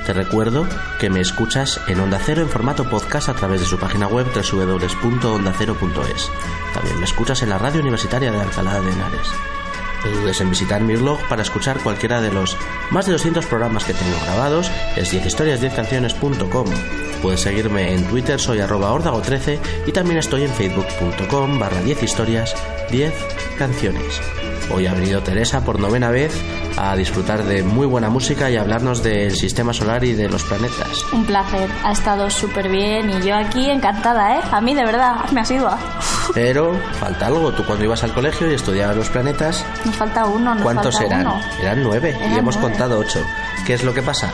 Te 0.04 0.12
recuerdo 0.12 0.66
que 0.98 1.08
me 1.08 1.20
escuchas 1.20 1.80
en 1.86 2.00
Onda 2.00 2.18
Cero 2.18 2.42
en 2.42 2.48
formato 2.48 2.82
podcast 2.90 3.28
a 3.28 3.34
través 3.34 3.60
de 3.60 3.66
su 3.68 3.78
página 3.78 4.08
web 4.08 4.26
www.ondacero.es. 4.34 6.30
También 6.74 6.98
me 6.98 7.04
escuchas 7.04 7.40
en 7.42 7.50
la 7.50 7.58
radio 7.58 7.80
universitaria 7.80 8.32
de 8.32 8.40
Alcalá 8.40 8.80
de 8.80 8.90
Henares. 8.90 9.28
No 10.04 10.20
dudes 10.20 10.40
en 10.40 10.50
visitar 10.50 10.80
mi 10.80 10.96
blog 10.96 11.20
para 11.28 11.42
escuchar 11.42 11.78
cualquiera 11.78 12.20
de 12.20 12.32
los 12.32 12.56
más 12.90 13.06
de 13.06 13.12
200 13.12 13.46
programas 13.46 13.84
que 13.84 13.94
tengo 13.94 14.18
grabados, 14.24 14.68
es 14.96 15.14
10historias10canciones.com. 15.14 17.03
Puedes 17.24 17.40
seguirme 17.40 17.94
en 17.94 18.04
Twitter, 18.04 18.38
soy 18.38 18.60
arroba 18.60 18.92
ordago13 18.92 19.58
y 19.86 19.92
también 19.92 20.18
estoy 20.18 20.42
en 20.44 20.50
facebook.com 20.50 21.58
barra 21.58 21.80
10 21.80 22.02
historias 22.02 22.54
10 22.90 23.14
canciones. 23.56 24.20
Hoy 24.70 24.86
ha 24.86 24.92
venido 24.92 25.22
Teresa 25.22 25.64
por 25.64 25.80
novena 25.80 26.10
vez 26.10 26.38
a 26.76 26.94
disfrutar 26.96 27.42
de 27.44 27.62
muy 27.62 27.86
buena 27.86 28.10
música 28.10 28.50
y 28.50 28.58
hablarnos 28.58 29.02
del 29.02 29.34
sistema 29.36 29.72
solar 29.72 30.04
y 30.04 30.12
de 30.12 30.28
los 30.28 30.44
planetas. 30.44 31.02
Un 31.14 31.24
placer, 31.24 31.70
ha 31.82 31.92
estado 31.92 32.28
súper 32.28 32.68
bien 32.68 33.08
y 33.08 33.22
yo 33.26 33.34
aquí 33.36 33.70
encantada, 33.70 34.36
¿eh? 34.36 34.40
A 34.52 34.60
mí 34.60 34.74
de 34.74 34.84
verdad, 34.84 35.24
me 35.32 35.40
asidua. 35.40 35.78
Pero 36.34 36.78
falta 37.00 37.28
algo, 37.28 37.52
tú 37.52 37.64
cuando 37.64 37.86
ibas 37.86 38.04
al 38.04 38.12
colegio 38.12 38.50
y 38.50 38.54
estudiabas 38.54 38.96
los 38.98 39.08
planetas, 39.08 39.64
Nos 39.86 39.96
falta 39.96 40.26
uno, 40.26 40.54
nos 40.54 40.62
¿cuántos 40.62 40.94
falta 40.98 41.14
eran? 41.14 41.26
uno. 41.26 41.40
Eran 41.62 41.82
nueve 41.82 42.18
y 42.20 42.38
hemos 42.38 42.56
nueve. 42.56 42.70
contado 42.72 42.98
ocho. 42.98 43.24
¿Qué 43.66 43.72
es 43.72 43.82
lo 43.82 43.94
que 43.94 44.02
pasa? 44.02 44.30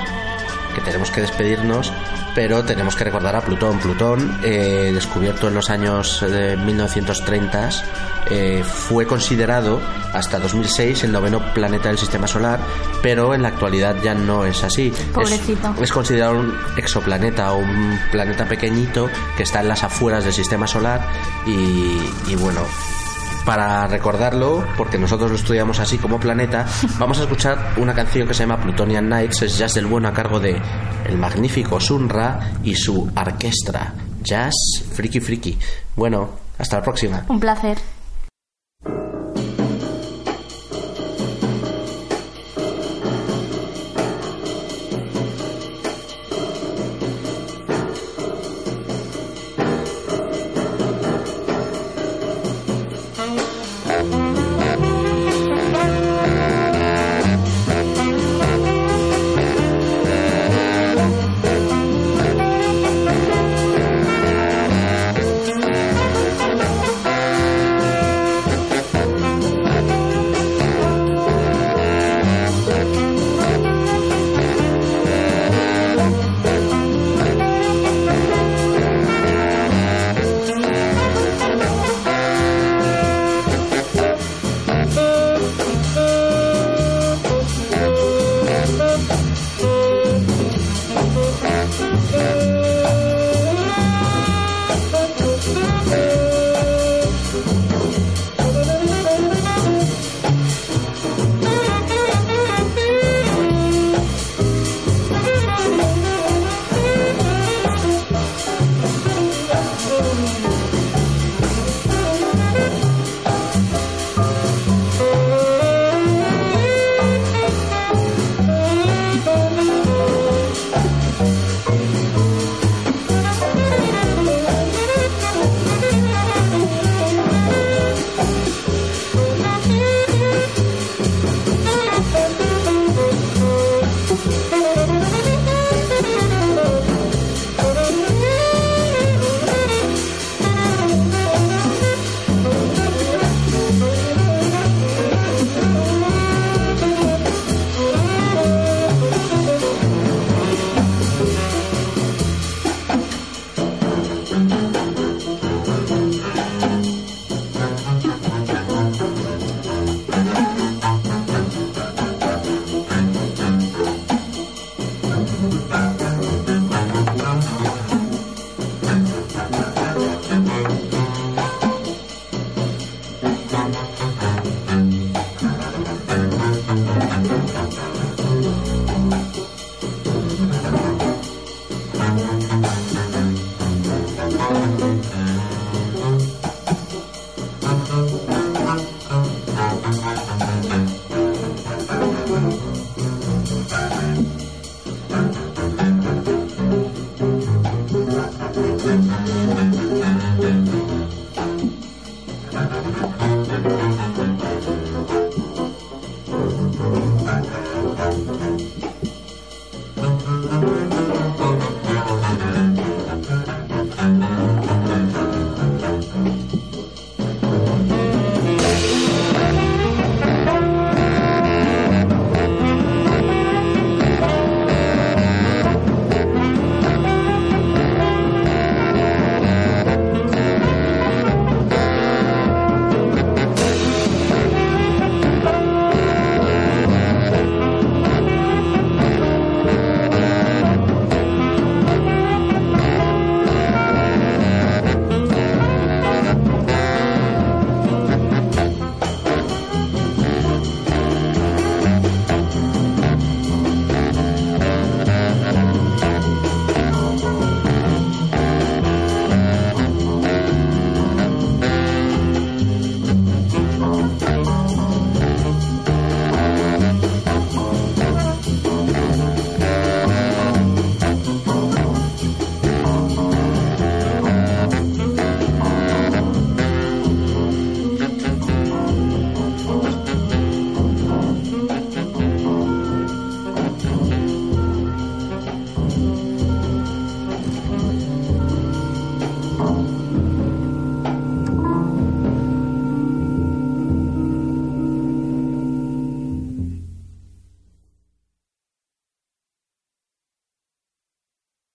Que 0.75 0.81
tenemos 0.81 1.11
que 1.11 1.21
despedirnos, 1.21 1.93
pero 2.35 2.65
tenemos 2.65 2.95
que 2.97 3.05
recordar 3.05 3.35
a 3.37 3.41
Plutón. 3.41 3.79
Plutón, 3.81 4.39
eh, 4.43 4.91
descubierto 4.95 5.49
en 5.49 5.55
los 5.55 5.69
años 5.71 6.21
de 6.21 6.57
1930, 6.57 7.71
eh, 8.31 8.63
fue 8.65 9.07
considerado 9.07 9.81
hasta 10.13 10.39
2006 10.39 11.05
el 11.05 11.13
noveno 11.13 11.41
planeta 11.55 11.89
del 11.89 11.99
sistema 11.99 12.27
solar, 12.27 12.61
pero 13.03 13.35
en 13.35 13.43
la 13.43 13.49
actualidad 13.49 13.97
ya 14.03 14.15
no 14.15 14.45
es 14.45 14.63
así. 14.63 14.89
Es- 14.97 15.05
Pobrecito. 15.13 15.75
Es, 15.81 15.91
considerado 15.93 16.35
un 16.39 16.55
exoplaneta 16.77 17.53
o 17.53 17.59
un 17.59 17.99
planeta 18.13 18.45
pequeñito 18.47 19.09
que 19.37 19.43
está 19.43 19.61
en 19.61 19.69
las 19.69 19.83
afueras 19.83 20.25
del 20.25 20.33
sistema 20.33 20.67
solar 20.67 21.01
y, 21.47 21.99
y 22.29 22.37
bueno, 22.37 22.61
para 23.45 23.87
recordarlo, 23.87 24.65
porque 24.77 24.99
nosotros 24.99 25.31
lo 25.31 25.37
estudiamos 25.37 25.79
así 25.81 25.99
como 25.99 26.21
planeta, 26.21 26.67
vamos 26.99 27.19
a 27.19 27.23
escuchar 27.23 27.75
una 27.77 27.95
canción 27.95 28.29
que 28.29 28.35
se 28.35 28.45
llama 28.45 28.61
Plutonian 28.61 29.09
Nights, 29.09 29.43
es 29.43 29.59
jazz 29.59 29.75
del 29.75 29.87
bueno 29.87 30.09
a 30.09 30.13
cargo 30.13 30.41
de 30.41 30.61
el 31.05 31.19
magnífico 31.19 31.81
Sunra 31.81 32.53
y 32.63 32.75
su 32.75 33.11
orquesta. 33.17 33.95
Jazz 34.23 34.55
friki 34.93 35.21
friki. 35.21 35.59
Bueno, 35.97 36.31
hasta 36.59 36.77
la 36.77 36.83
próxima. 36.83 37.25
Un 37.29 37.41
placer. 37.41 37.79